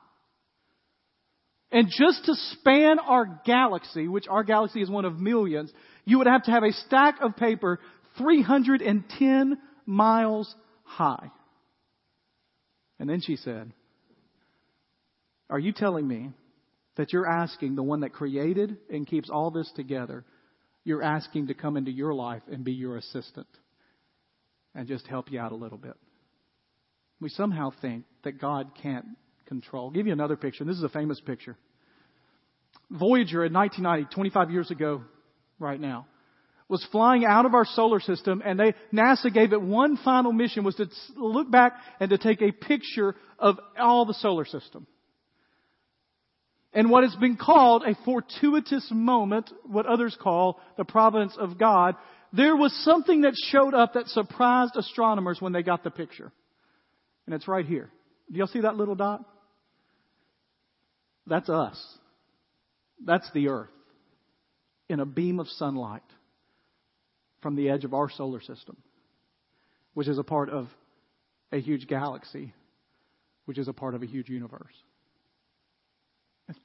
And 1.71 1.87
just 1.89 2.25
to 2.25 2.35
span 2.35 2.99
our 2.99 3.41
galaxy, 3.45 4.07
which 4.07 4.27
our 4.29 4.43
galaxy 4.43 4.81
is 4.81 4.89
one 4.89 5.05
of 5.05 5.19
millions, 5.19 5.71
you 6.05 6.19
would 6.19 6.27
have 6.27 6.43
to 6.43 6.51
have 6.51 6.63
a 6.63 6.71
stack 6.71 7.15
of 7.21 7.35
paper 7.35 7.79
310 8.17 9.57
miles 9.85 10.53
high. 10.83 11.31
And 12.99 13.09
then 13.09 13.19
she 13.21 13.35
said, 13.35 13.73
Are 15.49 15.59
you 15.59 15.73
telling 15.73 16.07
me 16.07 16.29
that 16.95 17.11
you're 17.11 17.27
asking 17.27 17.75
the 17.75 17.83
one 17.83 18.01
that 18.01 18.13
created 18.13 18.77
and 18.89 19.05
keeps 19.05 19.29
all 19.29 19.51
this 19.51 19.69
together, 19.75 20.23
you're 20.85 21.03
asking 21.03 21.47
to 21.47 21.55
come 21.55 21.75
into 21.75 21.91
your 21.91 22.13
life 22.13 22.43
and 22.49 22.63
be 22.63 22.71
your 22.71 22.95
assistant 22.95 23.47
and 24.73 24.87
just 24.87 25.07
help 25.07 25.31
you 25.31 25.39
out 25.39 25.51
a 25.51 25.55
little 25.55 25.77
bit? 25.79 25.97
We 27.19 27.29
somehow 27.29 27.71
think 27.81 28.05
that 28.23 28.39
God 28.39 28.71
can't 28.81 29.05
control. 29.45 29.85
I'll 29.85 29.91
give 29.91 30.07
you 30.07 30.13
another 30.13 30.35
picture. 30.35 30.63
This 30.63 30.77
is 30.77 30.83
a 30.83 30.89
famous 30.89 31.19
picture. 31.19 31.57
Voyager 32.91 33.45
in 33.45 33.53
1990, 33.53 34.13
25 34.13 34.51
years 34.51 34.71
ago, 34.71 35.03
right 35.59 35.79
now, 35.79 36.07
was 36.67 36.85
flying 36.91 37.25
out 37.25 37.45
of 37.45 37.53
our 37.53 37.65
solar 37.65 37.99
system 37.99 38.41
and 38.43 38.59
they, 38.59 38.73
NASA 38.91 39.31
gave 39.33 39.53
it 39.53 39.61
one 39.61 39.97
final 39.97 40.33
mission 40.33 40.63
was 40.63 40.75
to 40.75 40.87
look 41.15 41.49
back 41.51 41.73
and 41.99 42.09
to 42.09 42.17
take 42.17 42.41
a 42.41 42.51
picture 42.51 43.15
of 43.37 43.59
all 43.79 44.05
the 44.05 44.15
solar 44.15 44.45
system. 44.45 44.87
And 46.73 46.89
what 46.89 47.03
has 47.03 47.15
been 47.15 47.37
called 47.37 47.83
a 47.83 47.95
fortuitous 48.03 48.89
moment, 48.91 49.49
what 49.63 49.85
others 49.85 50.17
call 50.19 50.59
the 50.75 50.83
providence 50.83 51.37
of 51.39 51.57
God, 51.57 51.95
there 52.33 52.55
was 52.55 52.73
something 52.83 53.21
that 53.21 53.33
showed 53.49 53.73
up 53.73 53.93
that 53.93 54.07
surprised 54.07 54.73
astronomers 54.75 55.39
when 55.39 55.53
they 55.53 55.63
got 55.63 55.83
the 55.83 55.91
picture. 55.91 56.33
And 57.25 57.33
it's 57.33 57.47
right 57.47 57.65
here. 57.65 57.89
Do 58.31 58.37
y'all 58.37 58.47
see 58.47 58.61
that 58.61 58.75
little 58.75 58.95
dot? 58.95 59.23
That's 61.27 61.49
us. 61.49 61.81
That's 63.03 63.29
the 63.33 63.49
earth 63.49 63.69
in 64.89 64.99
a 64.99 65.05
beam 65.05 65.39
of 65.39 65.47
sunlight 65.47 66.03
from 67.41 67.55
the 67.55 67.69
edge 67.69 67.83
of 67.83 67.93
our 67.93 68.09
solar 68.09 68.41
system, 68.41 68.77
which 69.93 70.07
is 70.07 70.17
a 70.17 70.23
part 70.23 70.49
of 70.49 70.67
a 71.51 71.59
huge 71.59 71.87
galaxy, 71.87 72.53
which 73.45 73.57
is 73.57 73.67
a 73.67 73.73
part 73.73 73.95
of 73.95 74.03
a 74.03 74.05
huge 74.05 74.29
universe. 74.29 74.73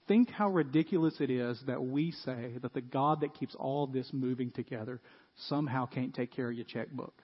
Think 0.07 0.31
how 0.31 0.51
ridiculous 0.51 1.15
it 1.21 1.31
is 1.31 1.63
that 1.67 1.83
we 1.83 2.11
say 2.11 2.55
that 2.61 2.75
the 2.75 2.81
God 2.81 3.21
that 3.21 3.35
keeps 3.35 3.55
all 3.55 3.87
this 3.87 4.11
moving 4.13 4.51
together 4.51 5.01
somehow 5.49 5.87
can't 5.87 6.15
take 6.15 6.33
care 6.35 6.51
of 6.51 6.57
your 6.57 6.65
checkbook 6.65 7.15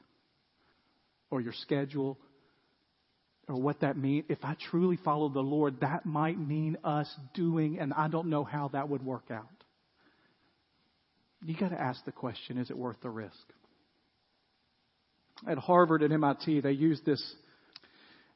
or 1.30 1.40
your 1.40 1.52
schedule 1.52 2.16
or 3.48 3.56
what 3.56 3.80
that 3.80 3.96
means. 3.96 4.24
If 4.28 4.38
I 4.42 4.56
truly 4.70 4.98
follow 5.04 5.28
the 5.28 5.40
Lord, 5.40 5.80
that 5.80 6.04
might 6.04 6.38
mean 6.38 6.76
us 6.84 7.12
doing, 7.34 7.78
and 7.78 7.92
I 7.92 8.08
don't 8.08 8.28
know 8.28 8.44
how 8.44 8.68
that 8.68 8.88
would 8.88 9.04
work 9.04 9.30
out. 9.30 9.46
You 11.44 11.54
got 11.56 11.68
to 11.68 11.80
ask 11.80 12.04
the 12.04 12.12
question 12.12 12.58
is 12.58 12.70
it 12.70 12.78
worth 12.78 12.96
the 13.02 13.10
risk? 13.10 13.34
At 15.46 15.58
Harvard 15.58 16.02
and 16.02 16.12
MIT, 16.12 16.60
they 16.60 16.72
use 16.72 17.00
this, 17.04 17.22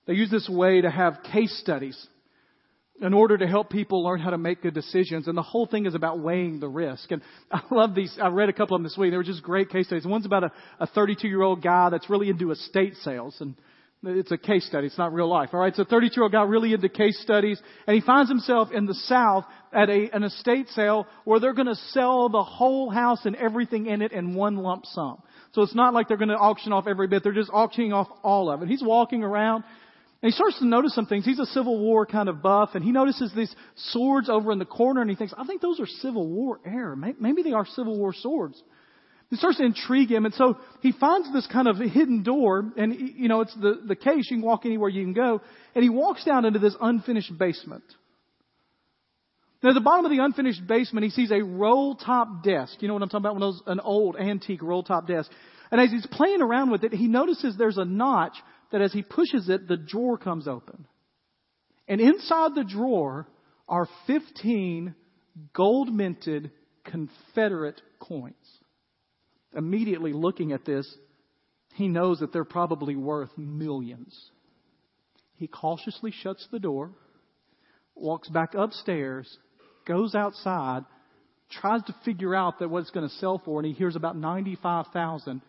they 0.06 0.12
use 0.12 0.30
this 0.30 0.48
way 0.48 0.82
to 0.82 0.90
have 0.90 1.18
case 1.32 1.58
studies 1.60 2.06
in 3.00 3.14
order 3.14 3.38
to 3.38 3.46
help 3.46 3.70
people 3.70 4.04
learn 4.04 4.20
how 4.20 4.30
to 4.30 4.38
make 4.38 4.62
good 4.62 4.74
decisions. 4.74 5.26
And 5.26 5.36
the 5.36 5.42
whole 5.42 5.66
thing 5.66 5.86
is 5.86 5.94
about 5.94 6.20
weighing 6.20 6.60
the 6.60 6.68
risk. 6.68 7.10
And 7.10 7.22
I 7.50 7.62
love 7.70 7.94
these. 7.94 8.16
I 8.22 8.28
read 8.28 8.50
a 8.50 8.52
couple 8.52 8.76
of 8.76 8.80
them 8.80 8.84
this 8.84 8.98
week. 8.98 9.10
They 9.10 9.16
were 9.16 9.24
just 9.24 9.42
great 9.42 9.70
case 9.70 9.86
studies. 9.86 10.06
One's 10.06 10.26
about 10.26 10.44
a, 10.44 10.52
a 10.78 10.86
32 10.86 11.26
year 11.26 11.42
old 11.42 11.62
guy 11.62 11.88
that's 11.90 12.10
really 12.10 12.28
into 12.28 12.50
estate 12.50 12.94
sales. 12.96 13.36
And 13.40 13.54
it's 14.02 14.32
a 14.32 14.38
case 14.38 14.66
study. 14.66 14.86
It's 14.86 14.98
not 14.98 15.12
real 15.12 15.28
life. 15.28 15.50
All 15.52 15.60
right. 15.60 15.74
So 15.74 15.84
32 15.84 16.14
year 16.14 16.22
old 16.22 16.32
guy 16.32 16.42
really 16.42 16.72
into 16.72 16.88
case 16.88 17.20
studies. 17.22 17.60
And 17.86 17.94
he 17.94 18.00
finds 18.00 18.30
himself 18.30 18.70
in 18.72 18.86
the 18.86 18.94
South 18.94 19.44
at 19.72 19.90
a, 19.90 20.08
an 20.14 20.22
estate 20.22 20.68
sale 20.70 21.06
where 21.24 21.38
they're 21.38 21.52
going 21.52 21.66
to 21.66 21.74
sell 21.74 22.28
the 22.28 22.42
whole 22.42 22.90
house 22.90 23.20
and 23.24 23.36
everything 23.36 23.86
in 23.86 24.00
it 24.00 24.12
in 24.12 24.34
one 24.34 24.56
lump 24.56 24.86
sum. 24.86 25.22
So 25.52 25.62
it's 25.62 25.74
not 25.74 25.92
like 25.92 26.08
they're 26.08 26.16
going 26.16 26.28
to 26.30 26.36
auction 26.36 26.72
off 26.72 26.86
every 26.86 27.08
bit. 27.08 27.22
They're 27.22 27.32
just 27.32 27.50
auctioning 27.52 27.92
off 27.92 28.08
all 28.22 28.50
of 28.50 28.62
it. 28.62 28.68
He's 28.68 28.82
walking 28.82 29.22
around 29.22 29.64
and 30.22 30.30
he 30.30 30.34
starts 30.34 30.58
to 30.58 30.66
notice 30.66 30.94
some 30.94 31.06
things. 31.06 31.24
He's 31.24 31.38
a 31.38 31.46
Civil 31.46 31.78
War 31.78 32.04
kind 32.04 32.28
of 32.28 32.42
buff, 32.42 32.70
and 32.74 32.84
he 32.84 32.92
notices 32.92 33.32
these 33.34 33.54
swords 33.76 34.28
over 34.28 34.52
in 34.52 34.58
the 34.58 34.66
corner, 34.66 35.00
and 35.00 35.08
he 35.08 35.16
thinks, 35.16 35.32
I 35.36 35.46
think 35.46 35.62
those 35.62 35.80
are 35.80 35.86
Civil 35.86 36.28
War 36.28 36.60
era. 36.62 36.94
Maybe 36.94 37.42
they 37.42 37.52
are 37.52 37.64
Civil 37.64 37.98
War 37.98 38.12
swords. 38.12 38.62
It 39.30 39.38
starts 39.38 39.58
to 39.58 39.64
intrigue 39.64 40.10
him, 40.10 40.24
and 40.24 40.34
so 40.34 40.58
he 40.80 40.90
finds 40.90 41.32
this 41.32 41.46
kind 41.46 41.68
of 41.68 41.76
hidden 41.76 42.24
door, 42.24 42.72
and 42.76 42.94
you 43.16 43.28
know, 43.28 43.42
it's 43.42 43.54
the, 43.54 43.80
the 43.86 43.94
case. 43.94 44.28
You 44.28 44.38
can 44.38 44.42
walk 44.42 44.66
anywhere 44.66 44.88
you 44.88 45.04
can 45.04 45.12
go, 45.12 45.40
and 45.74 45.84
he 45.84 45.88
walks 45.88 46.24
down 46.24 46.44
into 46.44 46.58
this 46.58 46.74
unfinished 46.80 47.38
basement. 47.38 47.84
Now, 49.62 49.70
at 49.70 49.74
the 49.74 49.80
bottom 49.80 50.04
of 50.04 50.10
the 50.10 50.24
unfinished 50.24 50.66
basement, 50.66 51.04
he 51.04 51.10
sees 51.10 51.30
a 51.30 51.44
roll 51.44 51.94
top 51.94 52.42
desk. 52.42 52.76
You 52.80 52.88
know 52.88 52.94
what 52.94 53.02
I'm 53.02 53.08
talking 53.08 53.26
about? 53.26 53.34
One 53.34 53.42
of 53.42 53.54
those, 53.54 53.62
an 53.66 53.80
old 53.80 54.16
antique 54.16 54.62
roll 54.62 54.82
top 54.82 55.06
desk. 55.06 55.30
And 55.70 55.80
as 55.80 55.90
he's 55.90 56.06
playing 56.06 56.42
around 56.42 56.70
with 56.70 56.82
it, 56.82 56.92
he 56.92 57.06
notices 57.06 57.56
there's 57.56 57.78
a 57.78 57.84
notch 57.84 58.34
that 58.72 58.80
as 58.80 58.92
he 58.92 59.02
pushes 59.02 59.48
it, 59.48 59.68
the 59.68 59.76
drawer 59.76 60.16
comes 60.16 60.48
open. 60.48 60.86
And 61.86 62.00
inside 62.00 62.54
the 62.54 62.64
drawer 62.64 63.28
are 63.68 63.86
15 64.06 64.94
gold 65.52 65.92
minted 65.92 66.50
Confederate 66.84 67.80
coins. 68.00 68.34
Immediately 69.54 70.12
looking 70.12 70.52
at 70.52 70.64
this, 70.64 70.92
he 71.74 71.88
knows 71.88 72.20
that 72.20 72.32
they're 72.32 72.44
probably 72.44 72.96
worth 72.96 73.30
millions. 73.36 74.30
He 75.36 75.46
cautiously 75.46 76.12
shuts 76.12 76.46
the 76.50 76.58
door, 76.58 76.90
walks 77.94 78.28
back 78.28 78.54
upstairs, 78.54 79.38
goes 79.86 80.14
outside, 80.14 80.84
tries 81.50 81.82
to 81.84 81.94
figure 82.04 82.34
out 82.34 82.58
that 82.58 82.68
what 82.68 82.80
it's 82.80 82.90
going 82.90 83.08
to 83.08 83.14
sell 83.16 83.40
for, 83.44 83.58
and 83.60 83.66
he 83.66 83.72
hears 83.72 83.96
about 83.96 84.16
95,000 84.16 85.42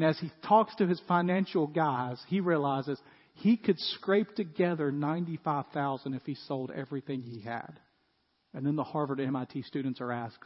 and 0.00 0.08
as 0.08 0.18
he 0.18 0.30
talks 0.48 0.74
to 0.76 0.86
his 0.86 0.98
financial 1.06 1.66
guys, 1.66 2.18
he 2.28 2.40
realizes 2.40 2.98
he 3.34 3.58
could 3.58 3.78
scrape 3.78 4.34
together 4.34 4.90
95,000 4.90 6.14
if 6.14 6.22
he 6.22 6.36
sold 6.46 6.70
everything 6.74 7.20
he 7.20 7.40
had. 7.40 7.78
And 8.54 8.64
then 8.64 8.76
the 8.76 8.82
Harvard 8.82 9.20
MIT 9.20 9.60
students 9.62 10.00
are 10.00 10.10
asked, 10.10 10.38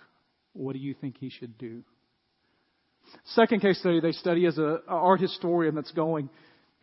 what 0.54 0.72
do 0.72 0.80
you 0.80 0.92
think 0.92 1.18
he 1.18 1.30
should 1.30 1.56
do? 1.56 1.84
Second 3.26 3.60
case 3.60 3.78
study 3.78 4.00
they 4.00 4.12
study 4.12 4.46
is 4.46 4.58
an 4.58 4.80
art 4.88 5.20
historian 5.20 5.74
that's 5.74 5.92
going 5.92 6.28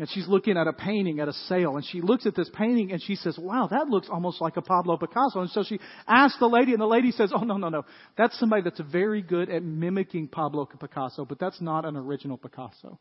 and 0.01 0.09
she's 0.09 0.27
looking 0.27 0.57
at 0.57 0.65
a 0.65 0.73
painting 0.73 1.19
at 1.19 1.27
a 1.27 1.33
sale 1.33 1.75
and 1.75 1.85
she 1.85 2.01
looks 2.01 2.25
at 2.25 2.35
this 2.35 2.49
painting 2.55 2.91
and 2.91 2.99
she 3.03 3.13
says, 3.13 3.37
wow, 3.37 3.67
that 3.69 3.87
looks 3.87 4.07
almost 4.09 4.41
like 4.41 4.57
a 4.57 4.61
Pablo 4.63 4.97
Picasso. 4.97 5.41
And 5.41 5.49
so 5.51 5.63
she 5.63 5.79
asks 6.07 6.39
the 6.39 6.47
lady 6.47 6.71
and 6.71 6.81
the 6.81 6.87
lady 6.87 7.11
says, 7.11 7.31
oh 7.31 7.43
no, 7.43 7.57
no, 7.57 7.69
no. 7.69 7.85
That's 8.17 8.37
somebody 8.39 8.63
that's 8.63 8.79
very 8.79 9.21
good 9.21 9.51
at 9.51 9.61
mimicking 9.61 10.29
Pablo 10.29 10.65
Picasso, 10.65 11.23
but 11.23 11.37
that's 11.37 11.61
not 11.61 11.85
an 11.85 11.95
original 11.95 12.37
Picasso. 12.37 12.99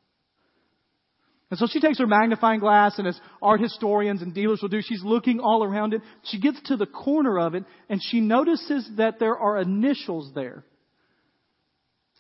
And 1.49 1.59
so 1.59 1.67
she 1.73 1.81
takes 1.81 1.99
her 1.99 2.07
magnifying 2.07 2.61
glass 2.61 2.99
and 2.99 3.09
as 3.09 3.19
art 3.41 3.63
historians 3.63 4.21
and 4.21 4.35
dealers 4.35 4.61
will 4.61 4.69
do, 4.69 4.83
she's 4.83 5.03
looking 5.03 5.41
all 5.41 5.65
around 5.65 5.95
it. 5.95 6.03
She 6.25 6.39
gets 6.39 6.61
to 6.67 6.77
the 6.77 6.85
corner 6.85 7.41
of 7.41 7.55
it 7.55 7.65
and 7.89 8.03
she 8.03 8.21
notices 8.21 8.87
that 8.99 9.19
there 9.19 9.39
are 9.39 9.59
initials 9.59 10.33
there. 10.35 10.67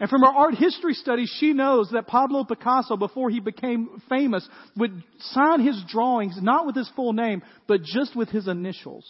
And 0.01 0.09
from 0.09 0.23
her 0.23 0.29
art 0.29 0.55
history 0.55 0.95
studies, 0.95 1.31
she 1.39 1.53
knows 1.53 1.91
that 1.91 2.07
Pablo 2.07 2.45
Picasso, 2.45 2.97
before 2.97 3.29
he 3.29 3.39
became 3.39 4.01
famous, 4.09 4.49
would 4.75 5.05
sign 5.19 5.61
his 5.61 5.85
drawings 5.89 6.39
not 6.41 6.65
with 6.65 6.75
his 6.75 6.91
full 6.97 7.13
name, 7.13 7.43
but 7.69 7.83
just 7.83 8.17
with 8.17 8.31
his 8.31 8.49
initials. 8.49 9.05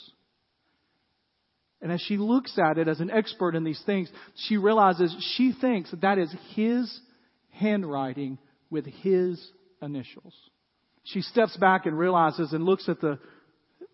And 1.80 1.92
as 1.92 2.00
she 2.00 2.16
looks 2.16 2.58
at 2.58 2.76
it 2.76 2.88
as 2.88 2.98
an 2.98 3.10
expert 3.10 3.54
in 3.54 3.62
these 3.62 3.80
things, 3.86 4.10
she 4.34 4.56
realizes 4.56 5.14
she 5.36 5.52
thinks 5.58 5.92
that, 5.92 6.00
that 6.00 6.18
is 6.18 6.34
his 6.56 7.00
handwriting 7.50 8.38
with 8.68 8.84
his 8.84 9.40
initials. 9.80 10.34
She 11.04 11.22
steps 11.22 11.56
back 11.56 11.86
and 11.86 11.96
realizes 11.96 12.52
and 12.52 12.64
looks 12.64 12.88
at 12.88 13.00
the 13.00 13.20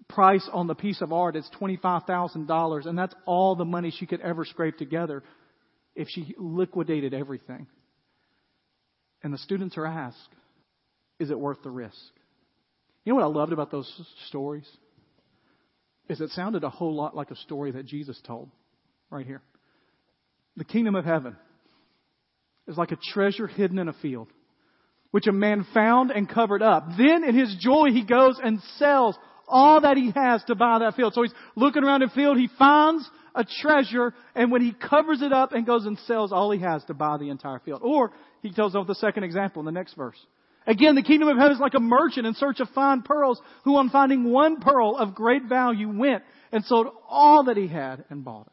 price 0.09 0.49
on 0.51 0.67
the 0.67 0.75
piece 0.75 1.03
of 1.03 1.13
art. 1.13 1.37
It's 1.37 1.51
$25,000, 1.61 2.87
and 2.87 2.99
that's 2.99 3.15
all 3.27 3.55
the 3.55 3.65
money 3.67 3.93
she 3.97 4.07
could 4.07 4.23
ever 4.23 4.47
scrape 4.47 4.79
together 4.79 5.23
if 5.97 6.09
she 6.09 6.35
liquidated 6.39 7.13
everything? 7.13 7.67
And 9.23 9.35
the 9.35 9.39
students 9.39 9.77
are 9.77 9.87
asked, 9.87 10.29
is 11.19 11.31
it 11.31 11.39
worth 11.39 11.63
the 11.65 11.71
risk? 11.71 11.97
You 13.05 13.13
know 13.13 13.17
what 13.17 13.25
I 13.25 13.39
loved 13.39 13.53
about 13.53 13.73
those 13.73 13.91
stories? 14.29 14.69
Is 16.09 16.21
it 16.21 16.31
sounded 16.31 16.63
a 16.63 16.71
whole 16.71 16.95
lot 16.95 17.17
like 17.17 17.33
a 17.33 17.37
story 17.37 17.73
that 17.73 17.87
Jesus 17.87 18.21
told 18.25 18.51
right 19.11 19.27
here. 19.27 19.43
The 20.57 20.65
kingdom 20.65 20.95
of 20.95 21.05
heaven 21.05 21.37
is 22.67 22.77
like 22.77 22.93
a 22.93 22.99
treasure 23.13 23.47
hidden 23.47 23.79
in 23.79 23.89
a 23.89 23.93
field, 23.95 24.29
which 25.11 25.27
a 25.27 25.33
man 25.33 25.67
found 25.73 26.11
and 26.11 26.29
covered 26.29 26.63
up. 26.63 26.89
Then 26.97 27.25
in 27.25 27.39
his 27.39 27.57
joy, 27.61 27.91
he 27.93 28.05
goes 28.05 28.41
and 28.43 28.61
sells 28.79 29.17
all 29.49 29.83
that 29.83 29.97
he 29.97 30.11
has 30.15 30.43
to 30.45 30.55
buy 30.55 30.81
that 30.81 30.95
field. 30.95 31.15
So 31.15 31.23
he's 31.23 31.35
looking 31.55 31.85
around 31.85 32.01
the 32.01 32.09
field, 32.09 32.39
he 32.39 32.49
finds 32.59 33.09
a 33.37 33.45
treasure, 33.45 34.15
and 34.35 34.51
when 34.51 34.63
he 34.63 34.73
covers 34.73 35.23
it 35.23 35.33
up 35.33 35.53
and 35.53 35.67
goes 35.67 35.87
and 35.87 35.99
sells 36.07 36.33
all 36.33 36.51
he 36.51 36.61
has 36.61 36.83
to 36.85 36.95
buy 36.95 37.19
the 37.19 37.29
entire 37.29 37.61
field. 37.61 37.83
Or 37.85 38.13
he 38.43 38.51
tells 38.51 38.75
us 38.75 38.87
the 38.87 38.95
second 38.95 39.25
example 39.25 39.61
in 39.61 39.67
the 39.67 39.73
next 39.73 39.95
verse. 39.95 40.19
Again, 40.67 40.97
the 40.97 41.03
kingdom 41.03 41.29
of 41.29 41.37
heaven 41.37 41.53
is 41.53 41.61
like 41.61 41.75
a 41.75 41.81
merchant 41.81 42.27
in 42.27 42.35
search 42.35 42.59
of 42.59 42.69
fine 42.71 43.03
pearls, 43.03 43.41
who 43.65 43.77
on 43.77 43.91
finding 43.91 44.33
one 44.33 44.61
pearl 44.61 44.97
of 44.97 45.15
great 45.15 45.45
value 45.45 45.89
went 45.89 46.25
and 46.51 46.65
sold 46.65 46.89
all 47.09 47.45
that 47.45 47.57
he 47.57 47.69
had 47.69 48.05
and 48.11 48.25
bought 48.25 48.49
it. 48.49 48.53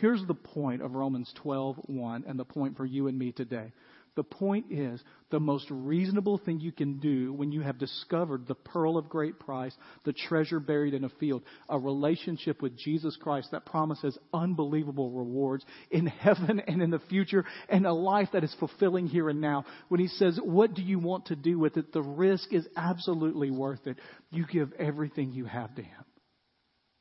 Here's 0.00 0.24
the 0.26 0.34
point 0.34 0.82
of 0.82 0.94
Romans 0.94 1.32
12:1 1.44 2.24
and 2.26 2.38
the 2.38 2.44
point 2.44 2.76
for 2.76 2.84
you 2.84 3.06
and 3.06 3.16
me 3.16 3.30
today. 3.30 3.72
The 4.16 4.22
point 4.22 4.66
is, 4.70 5.02
the 5.30 5.40
most 5.40 5.66
reasonable 5.70 6.38
thing 6.38 6.60
you 6.60 6.70
can 6.70 6.98
do 6.98 7.32
when 7.32 7.50
you 7.50 7.62
have 7.62 7.78
discovered 7.78 8.46
the 8.46 8.54
pearl 8.54 8.96
of 8.96 9.08
great 9.08 9.40
price, 9.40 9.74
the 10.04 10.12
treasure 10.12 10.60
buried 10.60 10.94
in 10.94 11.02
a 11.02 11.08
field, 11.08 11.42
a 11.68 11.78
relationship 11.78 12.62
with 12.62 12.78
Jesus 12.78 13.16
Christ 13.20 13.48
that 13.50 13.66
promises 13.66 14.16
unbelievable 14.32 15.10
rewards 15.10 15.64
in 15.90 16.06
heaven 16.20 16.60
and 16.60 16.80
in 16.80 16.90
the 16.90 17.00
future, 17.10 17.44
and 17.68 17.86
a 17.86 17.92
life 17.92 18.28
that 18.32 18.44
is 18.44 18.54
fulfilling 18.60 19.08
here 19.08 19.28
and 19.28 19.40
now. 19.40 19.64
When 19.88 20.00
He 20.00 20.08
says, 20.08 20.38
What 20.42 20.74
do 20.74 20.82
you 20.82 21.00
want 21.00 21.26
to 21.26 21.36
do 21.36 21.58
with 21.58 21.76
it? 21.76 21.92
The 21.92 22.02
risk 22.02 22.52
is 22.52 22.66
absolutely 22.76 23.50
worth 23.50 23.86
it. 23.86 23.98
You 24.30 24.46
give 24.46 24.72
everything 24.78 25.32
you 25.32 25.46
have 25.46 25.74
to 25.74 25.82
Him. 25.82 26.04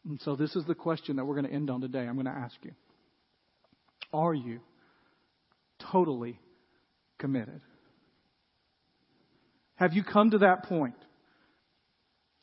And 0.05 0.19
so, 0.21 0.35
this 0.35 0.55
is 0.55 0.65
the 0.65 0.75
question 0.75 1.17
that 1.17 1.25
we're 1.25 1.35
going 1.35 1.47
to 1.47 1.53
end 1.53 1.69
on 1.69 1.81
today. 1.81 1.99
I'm 1.99 2.15
going 2.15 2.25
to 2.25 2.31
ask 2.31 2.55
you 2.63 2.71
Are 4.11 4.33
you? 4.33 4.61
totally 5.91 6.39
committed? 7.23 7.61
Have 9.75 9.93
you 9.93 10.03
come 10.03 10.31
to 10.31 10.39
that 10.39 10.63
point 10.63 10.95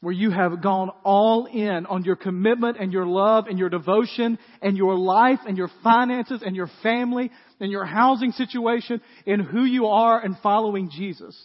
where 0.00 0.14
you 0.14 0.30
have 0.30 0.62
gone 0.62 0.88
all 1.04 1.44
in 1.44 1.84
on 1.84 2.04
your 2.04 2.16
commitment 2.16 2.78
and 2.80 2.90
your 2.90 3.04
love 3.04 3.44
and 3.46 3.58
your 3.58 3.68
devotion 3.68 4.38
and 4.62 4.78
your 4.78 4.96
life 4.96 5.40
and 5.46 5.58
your 5.58 5.68
finances 5.84 6.40
and 6.42 6.56
your 6.56 6.70
family 6.82 7.30
and 7.60 7.70
your 7.70 7.84
housing 7.84 8.32
situation 8.32 9.02
in 9.26 9.40
who 9.40 9.66
you 9.66 9.84
are 9.88 10.18
and 10.18 10.34
following 10.42 10.88
Jesus? 10.90 11.38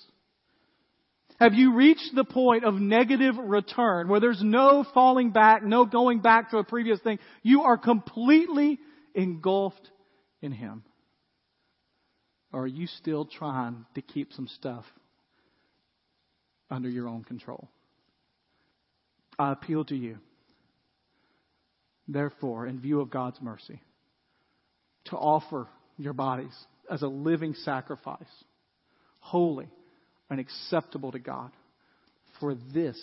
Have 1.37 1.55
you 1.55 1.75
reached 1.75 2.15
the 2.15 2.23
point 2.23 2.63
of 2.63 2.75
negative 2.75 3.35
return 3.37 4.07
where 4.07 4.21
there's 4.21 4.41
no 4.41 4.85
falling 4.93 5.31
back, 5.31 5.61
no 5.61 5.83
going 5.83 6.21
back 6.21 6.51
to 6.51 6.57
a 6.59 6.63
previous 6.63 7.01
thing? 7.01 7.19
You 7.43 7.63
are 7.63 7.77
completely 7.77 8.79
engulfed 9.13 9.91
in 10.41 10.53
Him. 10.53 10.83
Or 12.55 12.61
are 12.61 12.67
you 12.67 12.87
still 12.87 13.25
trying 13.25 13.85
to 13.95 14.01
keep 14.01 14.31
some 14.31 14.47
stuff 14.47 14.85
under 16.71 16.87
your 16.87 17.09
own 17.09 17.25
control? 17.25 17.67
I 19.37 19.51
appeal 19.51 19.83
to 19.83 19.95
you, 19.95 20.19
therefore, 22.07 22.65
in 22.65 22.79
view 22.79 23.01
of 23.01 23.09
God's 23.09 23.41
mercy, 23.41 23.81
to 25.07 25.17
offer 25.17 25.67
your 25.97 26.13
bodies 26.13 26.55
as 26.89 27.01
a 27.01 27.09
living 27.09 27.55
sacrifice, 27.55 28.23
holy 29.19 29.67
and 30.29 30.39
acceptable 30.39 31.11
to 31.11 31.19
God. 31.19 31.51
For 32.39 32.55
this 32.73 32.97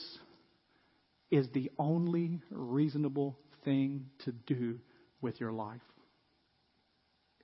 is 1.30 1.46
the 1.52 1.70
only 1.78 2.40
reasonable 2.50 3.36
thing 3.66 4.06
to 4.24 4.32
do 4.32 4.78
with 5.20 5.38
your 5.38 5.52
life. 5.52 5.82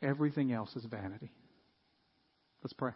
Everything 0.01 0.53
else 0.53 0.75
is 0.75 0.87
vanity. 0.87 1.31
Let's 2.63 2.73
pray. 2.73 2.93